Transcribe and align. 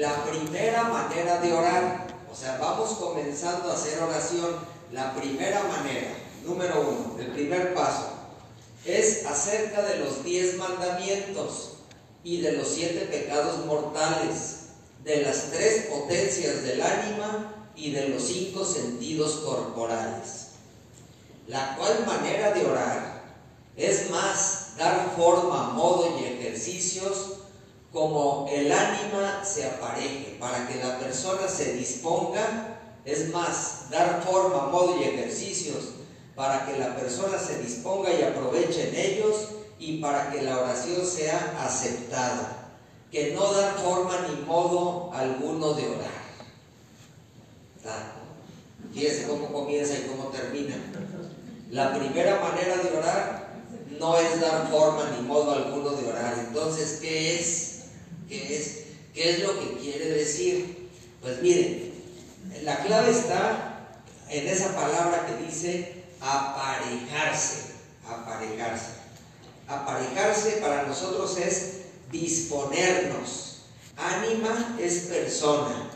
la 0.00 0.24
primera 0.24 0.84
manera 0.84 1.40
de 1.40 1.52
orar. 1.52 2.06
O 2.32 2.34
sea, 2.34 2.56
vamos 2.58 2.92
comenzando 2.92 3.70
a 3.70 3.74
hacer 3.74 4.02
oración. 4.02 4.56
La 4.92 5.14
primera 5.14 5.62
manera, 5.64 6.10
número 6.44 6.80
uno, 6.80 7.20
el 7.20 7.32
primer 7.32 7.74
paso, 7.74 8.08
es 8.84 9.26
acerca 9.26 9.82
de 9.82 9.98
los 9.98 10.24
diez 10.24 10.56
mandamientos 10.56 11.74
y 12.24 12.40
de 12.40 12.52
los 12.52 12.66
siete 12.66 13.06
pecados 13.06 13.64
mortales, 13.66 14.56
de 15.04 15.22
las 15.22 15.50
tres 15.52 15.86
potencias 15.86 16.62
del 16.62 16.80
ánima 16.82 17.54
y 17.76 17.92
de 17.92 18.08
los 18.08 18.22
cinco 18.22 18.64
sentidos 18.64 19.42
corporales. 19.44 20.48
La 21.46 21.76
cual 21.76 22.04
manera 22.06 22.52
de 22.52 22.66
orar 22.66 23.22
es 23.76 24.10
más 24.10 24.76
dar 24.78 25.14
forma, 25.16 25.70
modo 25.70 26.18
y 26.18 26.24
ejercicios 26.24 27.39
como 27.92 28.48
el 28.50 28.70
ánima 28.70 29.44
se 29.44 29.66
apareje, 29.66 30.36
para 30.38 30.66
que 30.68 30.76
la 30.76 30.98
persona 30.98 31.48
se 31.48 31.74
disponga, 31.74 32.78
es 33.04 33.30
más, 33.30 33.90
dar 33.90 34.22
forma, 34.22 34.66
modo 34.66 35.00
y 35.00 35.04
ejercicios 35.04 36.00
para 36.40 36.64
que 36.64 36.78
la 36.78 36.96
persona 36.96 37.38
se 37.38 37.58
disponga 37.58 38.10
y 38.14 38.22
aproveche 38.22 38.88
en 38.88 38.94
ellos 38.94 39.48
y 39.78 40.00
para 40.00 40.30
que 40.30 40.40
la 40.40 40.58
oración 40.58 41.04
sea 41.04 41.58
aceptada, 41.62 42.70
que 43.12 43.32
no 43.32 43.52
dar 43.52 43.74
forma 43.74 44.26
ni 44.26 44.46
modo 44.46 45.12
alguno 45.12 45.74
de 45.74 45.86
orar. 45.86 46.20
Fíjense 48.94 49.26
cómo 49.26 49.52
comienza 49.52 49.92
y 49.98 50.08
cómo 50.08 50.30
termina. 50.30 50.76
La 51.70 51.92
primera 51.94 52.40
manera 52.40 52.76
de 52.78 52.96
orar 52.96 53.50
no 53.98 54.16
es 54.16 54.40
dar 54.40 54.66
forma 54.70 55.10
ni 55.14 55.26
modo 55.26 55.52
alguno 55.52 55.90
de 55.90 56.08
orar. 56.08 56.38
Entonces, 56.38 57.00
¿qué 57.02 57.38
es? 57.38 57.69
¿Qué 58.30 58.56
es? 58.56 58.76
¿Qué 59.12 59.30
es 59.30 59.38
lo 59.40 59.58
que 59.58 59.78
quiere 59.78 60.08
decir? 60.10 60.88
Pues 61.20 61.42
miren, 61.42 61.92
la 62.62 62.80
clave 62.84 63.10
está 63.10 63.88
en 64.28 64.46
esa 64.46 64.72
palabra 64.76 65.26
que 65.26 65.44
dice 65.44 66.04
aparejarse, 66.20 67.72
aparejarse. 68.06 68.90
Aparejarse 69.66 70.50
para 70.62 70.84
nosotros 70.84 71.36
es 71.38 71.72
disponernos. 72.12 73.62
Ánima 73.96 74.76
es 74.80 75.06
persona. 75.06 75.90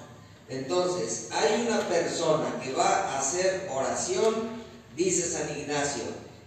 Entonces, 0.48 1.28
hay 1.30 1.64
una 1.68 1.88
persona 1.88 2.60
que 2.60 2.72
va 2.72 3.12
a 3.12 3.20
hacer 3.20 3.68
oración, 3.72 4.34
dice 4.96 5.22
San 5.30 5.56
Ignacio, 5.56 6.02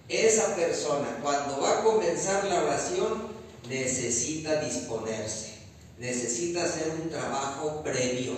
esa 0.10 0.54
persona 0.54 1.18
cuando 1.24 1.62
va 1.62 1.80
a 1.80 1.84
comenzar 1.84 2.44
la 2.44 2.64
oración 2.64 3.38
necesita 3.70 4.60
disponerse 4.62 5.57
necesita 5.98 6.64
hacer 6.64 6.92
un 7.02 7.10
trabajo 7.10 7.82
previo. 7.84 8.34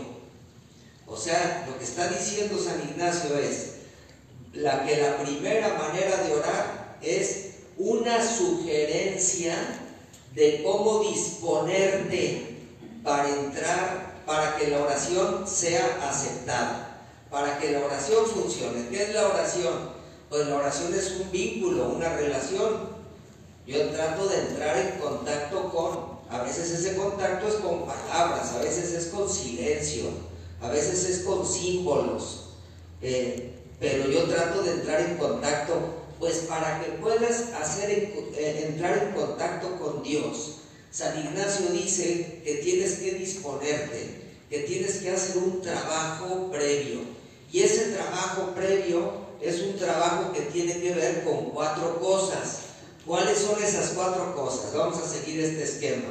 O 1.06 1.18
sea, 1.18 1.66
lo 1.68 1.78
que 1.78 1.84
está 1.84 2.08
diciendo 2.08 2.58
San 2.58 2.82
Ignacio 2.82 3.38
es 3.38 3.74
la 4.54 4.86
que 4.86 4.98
la 4.98 5.18
primera 5.18 5.76
manera 5.76 6.24
de 6.24 6.34
orar 6.34 6.98
es 7.02 7.50
una 7.78 8.24
sugerencia 8.26 9.56
de 10.36 10.64
cómo 10.64 11.04
disponerte 11.04 12.58
para 13.04 13.30
entrar, 13.30 14.24
para 14.26 14.58
que 14.58 14.68
la 14.68 14.82
oración 14.82 15.48
sea 15.48 16.10
aceptada, 16.10 17.02
para 17.30 17.58
que 17.58 17.72
la 17.72 17.86
oración 17.86 18.26
funcione. 18.26 18.88
¿Qué 18.90 19.04
es 19.04 19.14
la 19.14 19.28
oración? 19.28 20.00
Pues 20.30 20.48
la 20.48 20.58
oración 20.58 20.94
es 20.94 21.12
un 21.20 21.32
vínculo, 21.32 21.90
una 21.90 22.16
relación. 22.16 23.00
Yo 23.66 23.90
trato 23.90 24.28
de 24.28 24.40
entrar 24.40 24.78
en 24.78 25.00
contacto 25.00 25.72
con 25.72 26.09
a 26.30 26.44
veces 26.44 26.72
ese 26.72 26.96
contacto 26.96 27.48
es 27.48 27.56
con 27.56 27.86
palabras, 27.86 28.54
a 28.54 28.60
veces 28.60 28.94
es 28.94 29.06
con 29.08 29.28
silencio, 29.28 30.06
a 30.62 30.70
veces 30.70 31.10
es 31.10 31.20
con 31.20 31.46
símbolos. 31.46 32.50
Eh, 33.02 33.54
pero 33.80 34.10
yo 34.10 34.26
trato 34.26 34.62
de 34.62 34.74
entrar 34.74 35.02
en 35.02 35.18
contacto, 35.18 35.74
pues 36.20 36.40
para 36.50 36.82
que 36.82 36.92
puedas 36.94 37.54
hacer 37.60 37.90
eh, 37.90 38.66
entrar 38.68 38.98
en 38.98 39.14
contacto 39.14 39.80
con 39.80 40.04
Dios. 40.04 40.58
San 40.92 41.18
Ignacio 41.18 41.68
dice 41.72 42.42
que 42.44 42.56
tienes 42.56 42.96
que 43.00 43.14
disponerte, 43.14 44.22
que 44.50 44.60
tienes 44.60 44.98
que 44.98 45.12
hacer 45.12 45.38
un 45.38 45.62
trabajo 45.62 46.52
previo. 46.52 47.00
Y 47.52 47.62
ese 47.62 47.94
trabajo 47.94 48.54
previo 48.54 49.14
es 49.42 49.62
un 49.62 49.78
trabajo 49.78 50.32
que 50.34 50.42
tiene 50.42 50.80
que 50.80 50.94
ver 50.94 51.24
con 51.24 51.52
cuatro 51.52 52.00
cosas. 52.00 52.69
¿Cuáles 53.10 53.40
son 53.40 53.58
esas 53.64 53.94
cuatro 53.96 54.36
cosas? 54.36 54.72
Vamos 54.72 55.00
a 55.00 55.10
seguir 55.10 55.40
este 55.40 55.64
esquema. 55.64 56.10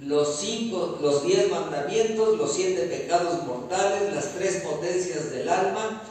Los 0.00 0.40
cinco, 0.40 0.98
los 1.00 1.22
diez 1.24 1.48
mandamientos, 1.48 2.36
los 2.36 2.52
siete 2.52 2.86
pecados 2.86 3.46
mortales, 3.46 4.12
las 4.12 4.34
tres 4.34 4.56
potencias 4.62 5.30
del 5.30 5.48
alma 5.48 6.02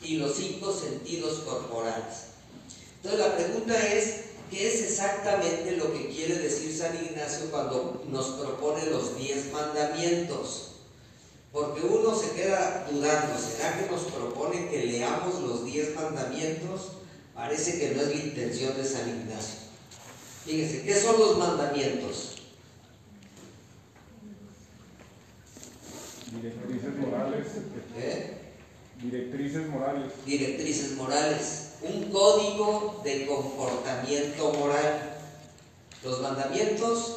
y 0.00 0.16
los 0.16 0.36
cinco 0.36 0.72
sentidos 0.72 1.40
corporales. 1.40 2.28
Entonces 2.96 3.20
la 3.20 3.36
pregunta 3.36 3.92
es, 3.92 4.20
¿qué 4.50 4.72
es 4.72 4.84
exactamente 4.84 5.76
lo 5.76 5.92
que 5.92 6.08
quiere 6.08 6.38
decir 6.38 6.74
San 6.74 6.96
Ignacio 6.96 7.50
cuando 7.50 8.02
nos 8.08 8.28
propone 8.28 8.86
los 8.86 9.18
diez 9.18 9.52
mandamientos? 9.52 10.76
Porque 11.52 11.82
uno 11.82 12.18
se 12.18 12.30
queda 12.30 12.88
dudando, 12.90 13.34
¿será 13.38 13.78
que 13.78 13.90
nos 13.90 14.04
propone 14.04 14.70
que 14.70 14.86
leamos 14.86 15.42
los 15.42 15.66
diez 15.66 15.94
mandamientos? 15.94 17.01
Parece 17.34 17.78
que 17.78 17.94
no 17.94 18.02
es 18.02 18.08
la 18.08 18.24
intención 18.24 18.76
de 18.76 18.84
San 18.84 19.08
Ignacio. 19.08 19.60
Fíjense, 20.44 20.82
¿qué 20.82 21.00
son 21.00 21.18
los 21.18 21.38
mandamientos? 21.38 22.36
Directrices 26.30 26.98
morales. 26.98 27.46
¿Eh? 27.96 28.38
Directrices 29.02 29.68
morales. 29.68 30.12
Directrices 30.26 30.92
morales. 30.92 31.68
Un 31.82 32.10
código 32.10 33.00
de 33.04 33.26
comportamiento 33.26 34.52
moral. 34.52 35.16
Los 36.04 36.20
mandamientos, 36.20 37.16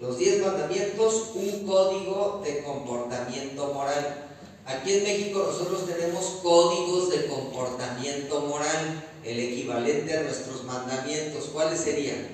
los 0.00 0.18
diez 0.18 0.40
mandamientos, 0.40 1.32
un 1.34 1.66
código 1.66 2.42
de 2.44 2.62
comportamiento 2.62 3.72
moral. 3.72 4.30
Aquí 4.66 4.94
en 4.94 5.02
México 5.02 5.44
nosotros 5.46 5.86
tenemos 5.86 6.24
códigos 6.42 7.10
de 7.10 7.26
comportamiento 7.26 8.40
moral, 8.42 9.04
el 9.24 9.38
equivalente 9.40 10.16
a 10.16 10.22
nuestros 10.22 10.64
mandamientos. 10.64 11.46
¿Cuáles 11.52 11.80
serían? 11.80 12.26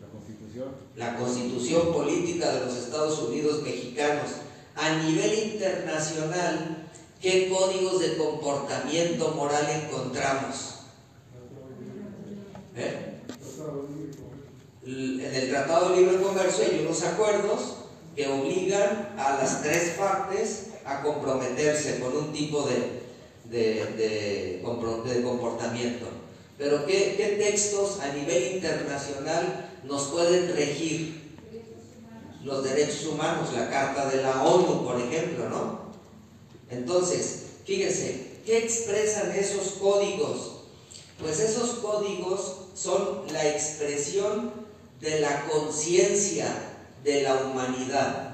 La 0.00 0.08
Constitución. 0.08 0.68
La 0.96 1.16
Constitución 1.16 1.92
Política 1.92 2.52
de 2.52 2.66
los 2.66 2.76
Estados 2.76 3.18
Unidos 3.20 3.62
Mexicanos. 3.62 4.30
A 4.74 4.96
nivel 4.96 5.52
internacional, 5.52 6.88
¿qué 7.20 7.48
códigos 7.48 8.00
de 8.00 8.16
comportamiento 8.16 9.32
moral 9.32 9.66
encontramos? 9.70 10.74
¿Eh? 12.76 13.04
En 14.86 15.34
el 15.34 15.50
Tratado 15.50 15.90
de 15.90 15.96
Libre 15.96 16.22
Comercio 16.22 16.64
hay 16.64 16.80
unos 16.80 17.02
acuerdos 17.02 17.74
que 18.16 18.26
obligan 18.26 19.14
a 19.18 19.36
las 19.36 19.62
tres 19.62 19.90
partes 19.98 20.68
a 20.84 21.02
comprometerse 21.02 22.00
con 22.00 22.16
un 22.16 22.32
tipo 22.32 22.62
de, 22.62 23.07
de, 23.50 24.60
comportamiento. 24.62 26.06
Pero 26.56 26.84
¿qué, 26.86 27.14
¿qué, 27.16 27.36
textos 27.38 28.00
a 28.00 28.12
nivel 28.12 28.56
internacional 28.56 29.70
nos 29.84 30.08
pueden 30.08 30.54
regir 30.54 31.36
los 32.44 32.64
derechos 32.64 33.06
humanos? 33.06 33.52
La 33.54 33.70
Carta 33.70 34.08
de 34.10 34.22
la 34.22 34.42
ONU, 34.42 34.84
por 34.84 35.00
ejemplo, 35.00 35.48
¿no? 35.48 35.88
Entonces, 36.70 37.44
fíjense, 37.64 38.38
¿qué 38.44 38.58
expresan 38.58 39.32
esos 39.32 39.74
códigos? 39.80 40.58
Pues 41.20 41.40
esos 41.40 41.70
códigos 41.78 42.56
son 42.74 43.22
la 43.32 43.48
expresión 43.48 44.52
de 45.00 45.20
la 45.20 45.46
conciencia 45.46 46.46
de 47.04 47.22
la 47.22 47.36
humanidad. 47.36 48.27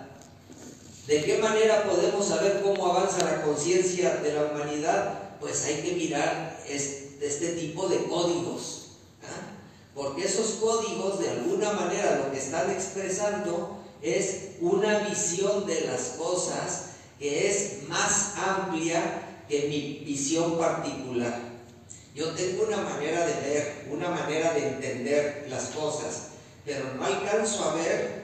¿De 1.06 1.22
qué 1.22 1.36
manera 1.36 1.84
podemos 1.84 2.26
saber 2.26 2.62
cómo 2.62 2.86
avanza 2.86 3.24
la 3.24 3.42
conciencia 3.42 4.16
de 4.16 4.32
la 4.32 4.44
humanidad? 4.44 5.36
Pues 5.38 5.66
hay 5.66 5.82
que 5.82 5.92
mirar 5.92 6.58
este, 6.66 7.48
tipo 7.52 7.88
de 7.88 8.04
códigos. 8.04 8.92
¿ah? 9.22 9.52
Porque 9.94 10.24
esos 10.24 10.52
códigos 10.52 11.18
de 11.18 11.28
alguna 11.28 11.72
manera 11.72 12.22
lo 12.24 12.32
que 12.32 12.38
están 12.38 12.70
expresando 12.70 13.76
es 14.00 14.52
una 14.60 15.00
visión 15.00 15.66
de 15.66 15.82
las 15.82 16.14
cosas 16.16 16.86
que 17.18 17.50
es 17.50 17.86
más 17.86 18.32
amplia 18.38 19.44
que 19.46 19.68
mi 19.68 20.04
visión 20.06 20.56
particular. 20.56 21.38
Yo 22.14 22.30
tengo 22.30 22.64
una 22.64 22.78
manera 22.78 23.26
de 23.26 23.34
ver, 23.40 23.88
una 23.90 24.08
manera 24.08 24.54
de 24.54 24.68
entender 24.68 25.46
las 25.50 25.64
cosas, 25.66 26.28
pero 26.64 26.94
no 26.94 27.04
alcanzo 27.04 27.62
a 27.62 27.74
ver 27.74 28.23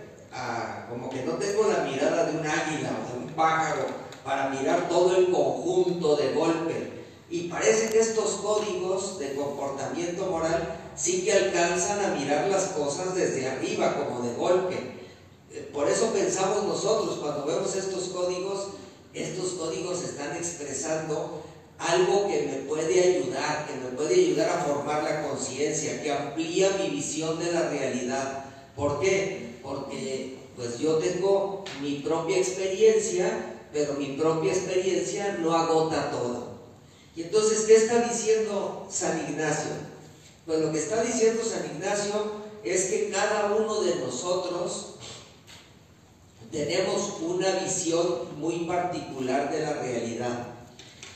como 0.89 1.11
que 1.11 1.23
no 1.23 1.33
tengo 1.33 1.69
la 1.69 1.85
mirada 1.85 2.25
de 2.25 2.39
un 2.39 2.47
águila 2.47 2.91
o 3.03 3.13
de 3.13 3.27
un 3.27 3.33
pájaro 3.33 3.87
para 4.25 4.49
mirar 4.51 4.89
todo 4.89 5.17
el 5.17 5.31
conjunto 5.31 6.17
de 6.17 6.33
golpe. 6.33 7.01
Y 7.31 7.49
parece 7.49 7.91
que 7.91 8.01
estos 8.01 8.33
códigos 8.43 9.19
de 9.19 9.35
comportamiento 9.35 10.27
moral 10.27 10.77
sí 10.97 11.25
que 11.25 11.33
alcanzan 11.33 12.05
a 12.05 12.15
mirar 12.15 12.49
las 12.49 12.65
cosas 12.67 13.15
desde 13.15 13.49
arriba, 13.49 13.97
como 13.97 14.27
de 14.27 14.35
golpe. 14.35 14.77
eh, 15.53 15.69
por 15.73 15.89
eso 15.89 16.13
pensamos 16.13 16.65
nosotros, 16.65 17.19
cuando 17.21 17.45
vemos 17.45 17.75
estos 17.75 18.09
códigos, 18.09 18.69
estos 19.15 19.53
códigos 19.53 20.03
están 20.03 20.37
expresando 20.37 21.43
algo 21.79 22.29
que 22.29 22.43
me 22.43 22.69
puede 22.69 23.01
ayudar, 23.01 23.67
que 23.67 23.75
me 23.75 23.97
puede 23.97 24.15
ayudar 24.15 24.51
a 24.51 24.65
formar 24.65 25.03
la 25.03 25.29
conciencia, 25.29 26.03
que 26.03 26.13
amplía 26.13 26.77
mi 26.79 26.91
visión 26.91 27.39
de 27.39 27.53
la 27.53 27.69
realidad. 27.69 28.45
¿Por 28.77 29.01
qué? 29.01 29.57
Porque 29.63 30.39
pues 30.57 30.79
yo 30.79 30.97
tengo 30.97 31.65
mi 31.81 31.97
propia 31.97 32.39
experiencia, 32.39 33.57
pero 33.73 33.95
mi 33.95 34.17
propia 34.17 34.53
experiencia 34.53 35.39
no 35.41 35.55
agota 35.55 36.11
todo. 36.11 36.51
Y 37.17 37.23
entonces, 37.23 37.61
¿qué 37.61 37.77
está 37.77 38.09
diciendo 38.09 38.87
San 38.91 39.19
Ignacio? 39.29 39.73
Pues 40.47 40.61
lo 40.61 40.73
que 40.73 40.79
está 40.79 41.03
diciendo 41.03 41.43
San 41.45 41.65
Ignacio 41.65 42.41
es 42.65 42.87
que 42.87 43.11
cada 43.11 43.55
uno 43.55 43.83
de 43.83 43.97
nosotros 43.97 44.95
tenemos 46.51 47.21
una 47.23 47.61
visión 47.61 48.39
muy 48.39 48.61
particular 48.61 49.51
de 49.53 49.61
la 49.61 49.75
realidad. 49.75 50.47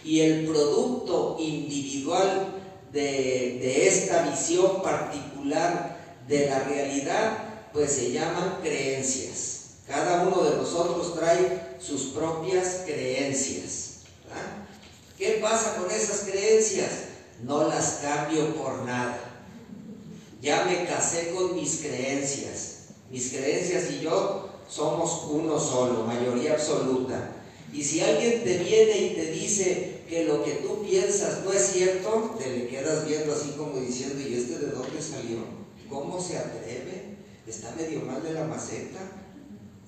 Y 0.04 0.20
el 0.20 0.46
producto 0.46 1.36
individual 1.40 2.54
de, 2.92 3.88
esta 3.88 4.30
visión 4.30 4.82
particular 4.82 5.93
de 6.28 6.46
la 6.46 6.60
realidad, 6.60 7.38
pues 7.72 7.92
se 7.92 8.12
llaman 8.12 8.58
creencias. 8.62 9.54
Cada 9.86 10.22
uno 10.22 10.42
de 10.44 10.56
nosotros 10.56 11.14
trae 11.14 11.76
sus 11.78 12.12
propias 12.12 12.82
creencias. 12.86 13.90
¿Qué 15.18 15.38
pasa 15.42 15.76
con 15.76 15.90
esas 15.90 16.20
creencias? 16.20 16.90
No 17.42 17.68
las 17.68 18.00
cambio 18.02 18.54
por 18.56 18.82
nada. 18.84 19.18
Ya 20.40 20.64
me 20.64 20.86
casé 20.86 21.32
con 21.34 21.54
mis 21.54 21.80
creencias. 21.80 22.74
Mis 23.10 23.30
creencias 23.30 23.90
y 23.90 24.00
yo 24.00 24.48
somos 24.68 25.26
uno 25.30 25.58
solo, 25.60 26.04
mayoría 26.04 26.52
absoluta. 26.52 27.32
Y 27.72 27.82
si 27.82 28.00
alguien 28.00 28.44
te 28.44 28.58
viene 28.58 28.98
y 28.98 29.14
te 29.14 29.30
dice 29.32 30.02
que 30.08 30.24
lo 30.24 30.44
que 30.44 30.52
tú 30.52 30.82
piensas 30.82 31.44
no 31.44 31.52
es 31.52 31.72
cierto, 31.72 32.36
te 32.38 32.50
le 32.50 32.66
quedas 32.68 33.06
viendo 33.06 33.34
así 33.34 33.50
como 33.56 33.78
diciendo, 33.78 34.20
¿y 34.20 34.34
este 34.34 34.58
de 34.58 34.72
dónde 34.72 35.02
salió? 35.02 35.63
¿Cómo 35.88 36.20
se 36.20 36.38
atreve? 36.38 37.16
¿Está 37.46 37.72
medio 37.72 38.00
mal 38.00 38.22
de 38.22 38.32
la 38.32 38.44
maceta? 38.44 39.00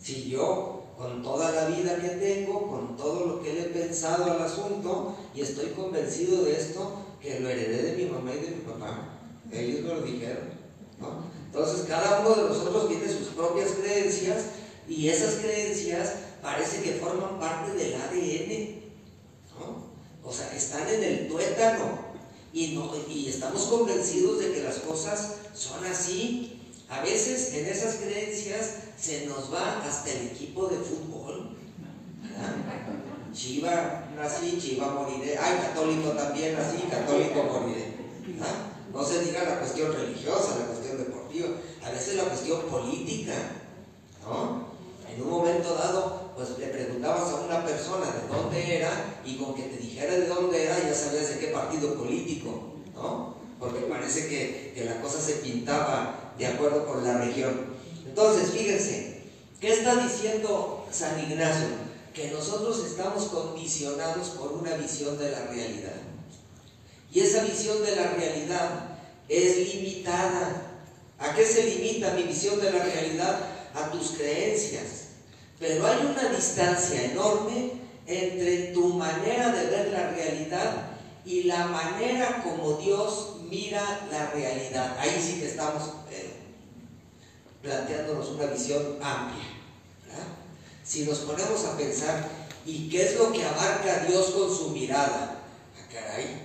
Si 0.01 0.29
yo, 0.29 0.85
con 0.97 1.23
toda 1.23 1.51
la 1.53 1.67
vida 1.67 1.97
que 1.99 2.09
tengo, 2.09 2.69
con 2.69 2.97
todo 2.97 3.27
lo 3.27 3.43
que 3.43 3.53
le 3.53 3.61
he 3.63 3.65
pensado 3.67 4.25
al 4.25 4.43
asunto, 4.43 5.17
y 5.35 5.41
estoy 5.41 5.71
convencido 5.71 6.45
de 6.45 6.57
esto, 6.57 6.93
que 7.21 7.41
lo 7.41 7.49
heredé 7.49 7.83
de 7.83 8.05
mi 8.05 8.11
mamá 8.11 8.33
y 8.35 8.45
de 8.45 8.51
mi 8.51 8.63
papá, 8.63 9.19
ellos 9.51 9.81
me 9.83 9.95
lo 9.95 10.03
dijeron. 10.03 10.57
Entonces 11.47 11.87
cada 11.89 12.21
uno 12.21 12.35
de 12.35 12.49
nosotros 12.49 12.89
tiene 12.89 13.09
sus 13.09 13.29
propias 13.29 13.71
creencias 13.71 14.45
y 14.89 15.09
esas 15.09 15.37
creencias 15.37 16.15
parece 16.43 16.83
que 16.83 16.93
forman 16.95 17.39
parte 17.39 17.73
del 17.73 17.95
ADN, 17.95 18.83
O 20.23 20.33
sea, 20.33 20.53
están 20.55 20.89
en 20.89 21.03
el 21.03 21.29
tuétano 21.29 22.06
y, 22.57 22.69
no, 22.69 22.91
y 23.07 23.29
estamos 23.29 23.65
convencidos 23.65 24.39
de 24.39 24.51
que 24.51 24.63
las 24.63 24.77
cosas 24.77 25.35
son 25.53 25.85
así. 25.85 26.59
A 26.89 27.03
veces 27.03 27.53
en 27.53 27.67
esas 27.67 27.97
creencias 27.97 28.77
se 28.99 29.27
nos 29.27 29.53
va 29.53 29.85
hasta 29.85 30.11
el 30.11 30.29
equipo 30.29 30.67
de 30.67 30.79
fútbol. 30.79 31.55
Chiva, 33.35 34.09
nací, 34.17 34.59
Chiva 34.59 34.89
moriré. 34.89 35.37
Ay, 35.37 35.59
católico 35.59 36.13
también, 36.13 36.57
así, 36.57 36.79
católico 36.91 37.43
moriré. 37.43 37.95
No 38.91 39.05
se 39.05 39.23
diga 39.23 39.45
la 39.45 39.59
cuestión 39.59 39.93
religiosa, 39.93 40.59
la 40.59 40.67
cuestión 40.69 40.97
deportiva, 40.97 41.49
a 41.85 41.91
veces 41.91 42.15
la 42.15 42.25
cuestión 42.25 42.63
política. 42.63 43.35
¿no? 44.25 44.69
En 45.15 45.21
un 45.21 45.29
momento 45.29 45.75
dado, 45.75 46.26
pues 46.37 46.51
le 46.59 46.67
preguntabas 46.67 47.33
a 47.33 47.41
una 47.47 47.65
persona 47.65 48.05
de 48.07 48.29
dónde 48.29 48.77
era 48.77 49.23
y 49.25 49.37
con 49.37 49.55
que 49.55 49.63
te 49.63 49.79
dijera 49.79 50.13
de 50.13 50.27
dónde 50.27 50.65
era 50.65 50.79
ya 50.79 50.95
sabías 50.95 51.31
de 51.31 51.39
qué 51.39 51.47
partido 51.47 51.95
político, 51.95 52.75
¿no? 52.95 53.37
Porque 53.59 53.81
parece 53.87 54.29
que, 54.29 54.73
que 54.75 54.85
la 54.85 55.01
cosa 55.01 55.19
se 55.19 55.37
pintaba 55.37 56.35
de 56.37 56.47
acuerdo 56.47 56.87
con 56.87 57.03
la 57.03 57.17
región. 57.17 57.75
Entonces, 58.07 58.51
fíjense, 58.51 59.23
¿qué 59.59 59.73
está 59.73 59.97
diciendo 59.97 60.87
San 60.91 61.19
Ignacio? 61.19 61.69
Que 62.13 62.31
nosotros 62.31 62.85
estamos 62.85 63.25
condicionados 63.25 64.29
por 64.31 64.53
una 64.53 64.77
visión 64.77 65.19
de 65.19 65.31
la 65.31 65.47
realidad. 65.47 65.97
Y 67.11 67.21
esa 67.21 67.45
visión 67.45 67.83
de 67.83 67.97
la 67.97 68.09
realidad 68.09 68.99
es 69.27 69.75
limitada. 69.75 70.71
¿A 71.19 71.35
qué 71.35 71.47
se 71.47 71.65
limita 71.65 72.13
mi 72.13 72.25
visión 72.25 72.61
de 72.61 72.73
la 72.73 72.85
realidad? 72.85 73.41
A 73.75 73.91
tus 73.91 74.11
creencias. 74.11 75.06
Pero 75.59 75.87
hay 75.87 76.07
una 76.07 76.29
distancia 76.29 77.03
enorme 77.05 77.73
entre 78.07 78.69
tu 78.69 78.95
manera 78.95 79.51
de 79.53 79.67
ver 79.67 79.89
la 79.93 80.11
realidad 80.11 80.89
y 81.25 81.45
la 81.45 81.67
manera 81.67 82.43
como 82.43 82.75
Dios 82.75 83.37
mira 83.49 84.07
la 84.11 84.31
realidad. 84.31 84.97
Ahí 84.99 85.19
sí 85.21 85.41
que 85.41 85.49
estamos 85.49 85.91
eh, 86.11 86.35
planteándonos 87.63 88.29
una 88.29 88.47
visión 88.47 88.99
amplia. 89.03 89.45
Si 90.85 91.05
nos 91.05 91.19
ponemos 91.21 91.65
a 91.65 91.77
pensar, 91.77 92.29
¿y 92.65 92.89
qué 92.89 93.05
es 93.05 93.17
lo 93.17 93.33
que 93.33 93.45
abarca 93.45 94.05
Dios 94.07 94.27
con 94.27 94.57
su 94.57 94.71
mirada? 94.71 95.43
Ah, 95.77 95.93
caray, 95.93 96.43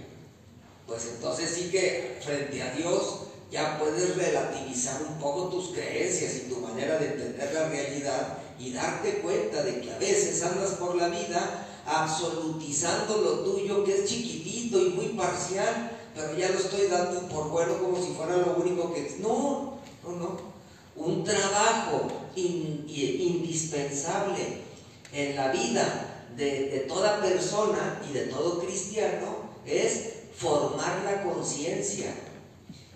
pues 0.88 1.06
entonces 1.13 1.48
sí 1.48 1.69
que 1.69 2.19
frente 2.25 2.63
a 2.63 2.74
Dios 2.74 3.19
ya 3.52 3.78
puedes 3.78 4.16
relativizar 4.16 5.00
un 5.04 5.19
poco 5.19 5.50
tus 5.50 5.74
creencias 5.74 6.36
y 6.38 6.50
tu 6.50 6.58
manera 6.58 6.98
de 6.98 7.08
entender 7.08 7.54
la 7.54 7.69
realidad 7.69 8.38
y 8.62 8.72
darte 8.72 9.22
cuenta 9.22 9.63
de 9.63 9.81
que 9.81 9.92
a 9.92 9.98
veces 9.98 10.44
andas 10.44 10.72
por 10.72 10.96
la 10.96 11.08
vida 11.08 11.68
absolutizando 11.86 13.18
lo 13.18 13.40
tuyo 13.40 13.84
que 13.84 13.96
es 13.96 14.06
chiquitito 14.06 14.80
y 14.80 14.90
muy 14.90 15.08
parcial, 15.08 15.98
pero 16.13 16.38
ya 16.38 16.50
lo 16.50 16.60
estoy 16.60 16.86
dando 16.88 17.28
por 17.28 17.50
bueno 17.50 17.80
como 17.80 18.00
si 18.02 18.13
fuera 18.13 18.38
lo 18.38 18.58
único 18.58 18.94
que... 18.94 19.18
No, 19.19 19.80
no, 20.04 20.12
no. 20.12 20.52
Un 20.96 21.24
trabajo 21.24 22.08
indispensable 22.36 24.62
en 25.12 25.36
la 25.36 25.52
vida 25.52 26.28
de, 26.36 26.69
de 26.69 26.80
toda 26.81 27.19
persona 27.22 28.00
y 28.08 28.13
de 28.13 28.25
todo 28.25 28.60
cristiano 28.60 29.50
es 29.66 30.10
formar 30.36 31.02
la 31.04 31.24
conciencia. 31.24 32.13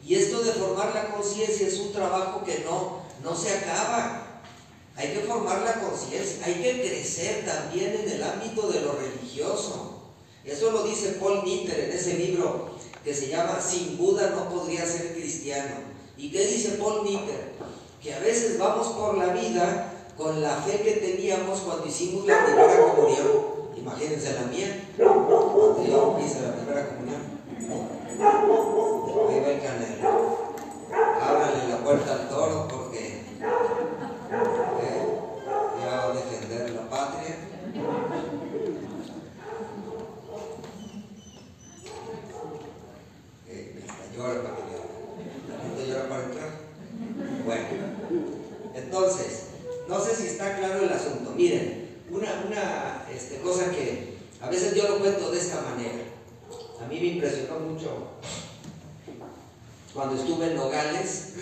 Y 0.06 0.13
esto 0.15 0.44
de 0.44 0.51
formar 0.51 0.94
la 0.94 1.09
conciencia 1.09 1.67
es 1.67 1.79
un 1.79 1.91
trabajo 1.91 2.44
que 2.44 2.59
no, 2.59 3.00
no 3.23 3.35
se 3.35 3.57
acaba. 3.57 4.25
Hay 4.97 5.09
que 5.09 5.19
formar 5.21 5.62
la 5.62 5.81
conciencia, 5.81 6.45
hay 6.45 6.56
que 6.56 6.81
crecer 6.81 7.45
también 7.45 8.00
en 8.01 8.10
el 8.10 8.24
ámbito 8.24 8.69
de 8.69 8.81
lo 8.81 8.93
religioso. 8.93 10.03
Eso 10.43 10.72
lo 10.72 10.84
dice 10.84 11.17
Paul 11.19 11.43
Nitter 11.43 11.79
en 11.79 11.91
ese 11.91 12.13
libro 12.13 12.69
que 13.03 13.13
se 13.13 13.27
llama 13.27 13.60
Sin 13.60 13.98
Buda 13.98 14.29
no 14.29 14.50
podría 14.50 14.86
ser 14.86 15.13
cristiano. 15.13 15.75
¿Y 16.17 16.31
qué 16.31 16.48
dice 16.48 16.77
Paul 16.79 17.03
Nitter? 17.03 17.53
Que 18.01 18.13
a 18.13 18.19
veces 18.19 18.58
vamos 18.58 18.88
por 18.88 19.17
la 19.17 19.34
vida 19.34 19.91
con 20.17 20.41
la 20.41 20.55
fe 20.62 20.81
que 20.81 20.93
teníamos 20.93 21.60
cuando 21.60 21.86
hicimos 21.86 22.25
la 22.25 22.46
primera 22.46 22.77
comunión. 22.77 23.55
Imagínense 23.75 24.34
la 24.34 24.43
mía, 24.43 24.89
cuando 24.98 25.86
yo 25.86 26.17
hice 26.25 26.41
la 26.41 26.55
primera 26.55 26.88
comunión. 26.88 27.36
Ahí 28.17 29.39
va 29.41 29.48
el 29.50 29.62
canelo. 29.62 30.55
Ábrale 31.22 31.67
la 31.69 31.77
puerta 31.84 32.13
al 32.13 32.29
toro 32.29 32.67
porque 32.69 33.24
ya 35.79 35.96
va 35.98 36.03
a 36.03 36.15
defender 36.15 36.69
la 36.72 36.89
patria. 36.89 37.36
Eh, 43.48 43.84
llora 44.15 44.41
para 44.41 44.55
que 44.55 45.88
llora 45.88 46.10
para 46.10 46.24
entrar. 46.24 46.50
Bueno, 47.46 47.65
entonces, 48.74 49.48
no 49.88 50.00
sé 50.00 50.15
si 50.15 50.27
está 50.27 50.58
claro 50.58 50.84
el 50.84 50.93
asunto. 50.93 51.31
Miren, 51.36 52.00
una, 52.10 52.43
una 52.48 53.05
este, 53.13 53.39
cosa 53.41 53.72
que 53.72 54.15
a 54.41 54.50
veces 54.50 54.74
yo 54.75 54.88
lo 54.88 55.00
cuento 55.00 55.31
de 55.31 55.39
esta 55.39 55.62
manera. 55.62 56.03
A 56.84 56.88
mí 56.88 57.00
me 57.00 57.08
impresionó 57.08 57.60
mucho 57.60 58.15
cuando 59.93 60.22
estuve 60.22 60.48
en 60.48 60.55
Nogales 60.55 61.34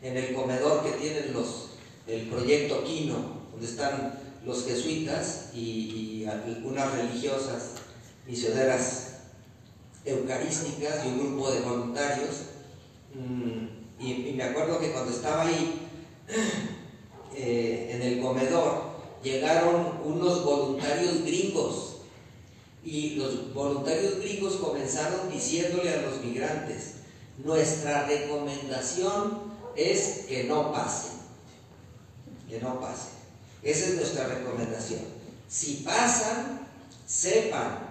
en 0.00 0.16
el 0.16 0.34
comedor 0.34 0.82
que 0.82 0.92
tienen 0.92 1.34
los, 1.34 1.70
el 2.06 2.22
proyecto 2.28 2.82
Quino, 2.84 3.16
donde 3.52 3.66
están 3.66 4.18
los 4.46 4.64
jesuitas 4.64 5.50
y, 5.54 6.24
algunas 6.28 6.92
religiosas 6.92 7.70
misioneras 8.26 9.20
eucarísticas 10.04 11.06
y 11.06 11.08
un 11.08 11.18
grupo 11.18 11.47
voluntarios. 11.64 12.36
Mm, 13.14 14.02
y, 14.02 14.32
me 14.36 14.44
acuerdo 14.44 14.78
que 14.78 14.92
cuando 14.92 15.12
estaba 15.12 15.42
ahí 15.42 15.88
eh, 17.34 17.90
en 17.92 18.02
el 18.02 18.20
comedor, 18.20 18.82
llegaron 19.22 20.00
unos 20.04 20.44
voluntarios 20.44 21.24
gringos 21.24 21.96
y 22.84 23.16
los 23.16 23.52
voluntarios 23.52 24.18
gringos 24.18 24.56
comenzaron 24.56 25.30
diciéndole 25.30 25.92
a 25.92 26.02
los 26.02 26.22
migrantes, 26.22 26.94
nuestra 27.44 28.06
recomendación 28.06 29.40
es 29.76 30.24
que 30.28 30.44
no 30.44 30.72
pasen. 30.72 31.18
que 32.48 32.60
no 32.60 32.80
pase. 32.80 33.08
Esa 33.62 33.86
es 33.88 33.94
nuestra 33.96 34.26
recomendación. 34.26 35.00
Si 35.48 35.82
pasan, 35.84 36.66
sepan 37.06 37.87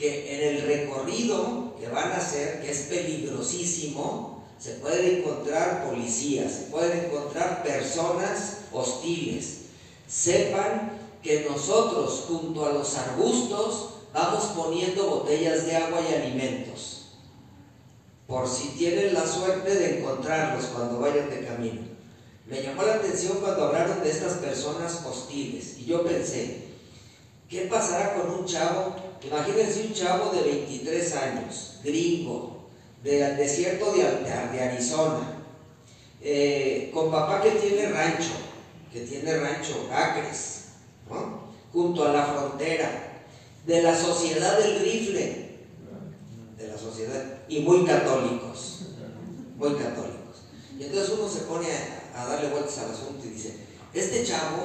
que 0.00 0.34
en 0.34 0.56
el 0.56 0.62
recorrido 0.62 1.74
que 1.78 1.86
van 1.88 2.10
a 2.12 2.16
hacer, 2.16 2.62
que 2.62 2.70
es 2.70 2.80
peligrosísimo, 2.84 4.42
se 4.58 4.72
pueden 4.76 5.18
encontrar 5.18 5.86
policías, 5.86 6.52
se 6.52 6.62
pueden 6.64 7.04
encontrar 7.04 7.62
personas 7.62 8.60
hostiles. 8.72 9.58
Sepan 10.08 10.98
que 11.22 11.46
nosotros 11.48 12.24
junto 12.26 12.64
a 12.64 12.72
los 12.72 12.96
arbustos 12.96 13.90
vamos 14.14 14.44
poniendo 14.56 15.06
botellas 15.06 15.66
de 15.66 15.76
agua 15.76 16.00
y 16.00 16.14
alimentos, 16.14 17.16
por 18.26 18.48
si 18.48 18.68
tienen 18.68 19.12
la 19.12 19.26
suerte 19.26 19.74
de 19.74 19.98
encontrarlos 19.98 20.64
cuando 20.66 20.98
vayan 20.98 21.28
de 21.28 21.44
camino. 21.44 21.82
Me 22.46 22.62
llamó 22.62 22.84
la 22.84 22.94
atención 22.94 23.38
cuando 23.40 23.66
hablaron 23.66 24.02
de 24.02 24.10
estas 24.10 24.34
personas 24.34 25.04
hostiles 25.04 25.76
y 25.78 25.84
yo 25.84 26.04
pensé, 26.04 26.68
¿qué 27.50 27.62
pasará 27.62 28.14
con 28.14 28.30
un 28.30 28.46
chavo? 28.46 29.09
Imagínense 29.22 29.86
un 29.86 29.92
chavo 29.92 30.30
de 30.32 30.42
23 30.42 31.16
años, 31.16 31.80
gringo, 31.84 32.68
del 33.02 33.36
desierto 33.36 33.92
de, 33.92 34.62
Arizona, 34.62 35.42
eh, 36.22 36.90
con 36.92 37.10
papá 37.10 37.42
que 37.42 37.50
tiene 37.52 37.90
rancho, 37.90 38.32
que 38.92 39.00
tiene 39.00 39.38
rancho, 39.38 39.88
acres, 39.92 40.64
junto 41.72 42.04
a 42.04 42.12
la 42.12 42.24
frontera, 42.24 43.10
de 43.66 43.82
la 43.82 43.96
sociedad 43.96 44.58
del 44.58 44.80
rifle, 44.80 45.58
de 46.56 46.68
la 46.68 46.78
sociedad, 46.78 47.22
y 47.48 47.60
muy 47.60 47.84
católicos, 47.84 48.80
muy 49.56 49.74
católicos. 49.74 50.44
Y 50.78 50.84
entonces 50.84 51.14
uno 51.18 51.28
se 51.28 51.40
pone 51.40 51.66
a, 52.14 52.26
darle 52.26 52.48
vueltas 52.48 52.78
al 52.78 52.90
asunto 52.90 53.26
y 53.26 53.30
dice, 53.30 53.54
este 53.92 54.24
chavo, 54.24 54.62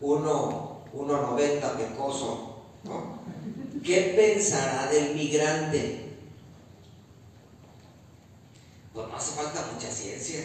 uno, 0.00 0.82
1,90 0.94 1.76
pecoso, 1.76 2.56
¿no? 2.84 3.16
¿Qué 3.86 4.14
pensará 4.16 4.90
del 4.90 5.14
migrante? 5.14 6.00
Pues 8.92 9.08
no 9.08 9.16
hace 9.16 9.32
falta 9.32 9.70
mucha 9.72 9.90
ciencia. 9.90 10.40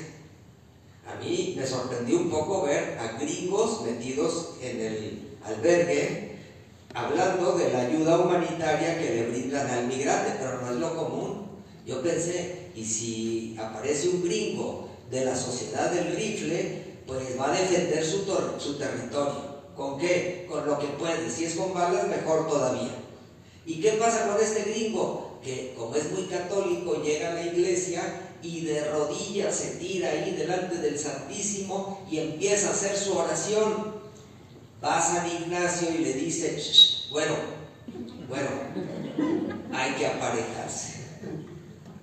A 1.08 1.16
mí 1.16 1.56
me 1.58 1.66
sorprendió 1.66 2.18
un 2.18 2.30
poco 2.30 2.64
ver 2.64 2.98
a 3.00 3.18
gringos 3.20 3.82
metidos 3.82 4.52
en 4.62 4.80
el 4.80 5.38
albergue 5.44 6.36
hablando 6.94 7.54
de 7.54 7.72
la 7.72 7.80
ayuda 7.82 8.20
humanitaria 8.20 9.00
que 9.00 9.16
le 9.16 9.28
brindan 9.30 9.68
al 9.68 9.88
migrante, 9.88 10.36
pero 10.38 10.62
no 10.62 10.70
es 10.72 10.76
lo 10.76 10.96
común. 10.96 11.48
Yo 11.86 12.04
pensé, 12.04 12.70
y 12.76 12.86
si 12.86 13.58
aparece 13.60 14.10
un 14.10 14.24
gringo 14.24 14.90
de 15.10 15.26
la 15.26 15.36
sociedad 15.36 15.90
del 15.92 16.16
rifle, 16.16 17.00
pues 17.08 17.40
va 17.40 17.52
a 17.52 17.58
defender 17.58 18.06
su, 18.06 18.20
su 18.60 18.78
territorio. 18.78 19.52
¿Con 19.76 19.98
qué? 19.98 20.46
Con 20.50 20.68
lo 20.68 20.78
que 20.78 20.88
puede. 20.88 21.30
Si 21.30 21.46
es 21.46 21.56
con 21.56 21.74
balas, 21.74 22.08
mejor 22.08 22.48
todavía. 22.48 23.01
¿Y 23.66 23.82
qué 23.82 23.92
pasa 23.94 24.28
con 24.28 24.42
este 24.42 24.64
gringo? 24.72 25.40
Que 25.44 25.74
como 25.78 25.96
es 25.96 26.12
muy 26.12 26.24
católico, 26.24 27.02
llega 27.02 27.32
a 27.32 27.34
la 27.34 27.46
iglesia 27.46 28.02
y 28.42 28.66
de 28.66 28.90
rodillas 28.92 29.56
se 29.56 29.76
tira 29.76 30.10
ahí 30.10 30.36
delante 30.36 30.78
del 30.78 30.98
Santísimo 30.98 32.06
y 32.10 32.20
empieza 32.20 32.70
a 32.70 32.72
hacer 32.72 32.98
su 32.98 33.18
oración 33.18 34.02
va 34.84 34.98
a 34.98 35.02
San 35.02 35.28
Ignacio 35.28 35.90
y 35.92 36.00
le 36.00 36.14
dice, 36.14 36.58
bueno, 37.12 37.36
bueno, 38.28 38.50
hay 39.72 39.94
que 39.94 40.08
aparejarse. 40.08 41.02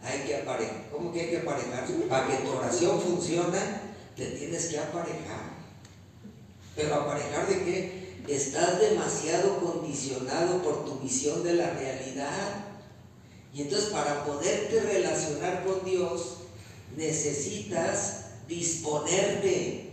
Hay 0.03 0.21
que 0.21 0.37
aparejar. 0.37 0.89
¿Cómo 0.93 1.13
que 1.13 1.21
hay 1.21 1.31
que 1.31 1.39
aparejarse? 1.39 1.93
Para 2.09 2.29
que 2.29 2.45
tu 2.45 2.51
oración 2.51 3.01
funcione, 3.01 3.59
te 4.17 4.27
tienes 4.27 4.67
que 4.67 4.79
aparejar. 4.79 5.59
Pero 6.77 6.95
aparejar 6.95 7.49
de 7.49 7.65
qué? 7.65 8.08
Estás 8.29 8.81
demasiado 8.81 9.59
condicionado 9.59 10.63
por 10.63 10.85
tu 10.85 10.99
visión 11.01 11.43
de 11.43 11.55
la 11.55 11.71
realidad. 11.71 12.67
Y 13.55 13.63
entonces 13.63 13.89
para 13.91 14.25
poderte 14.25 14.81
relacionar 14.81 15.65
con 15.65 15.85
Dios, 15.85 16.35
necesitas 16.97 18.27
disponerte. 18.47 19.91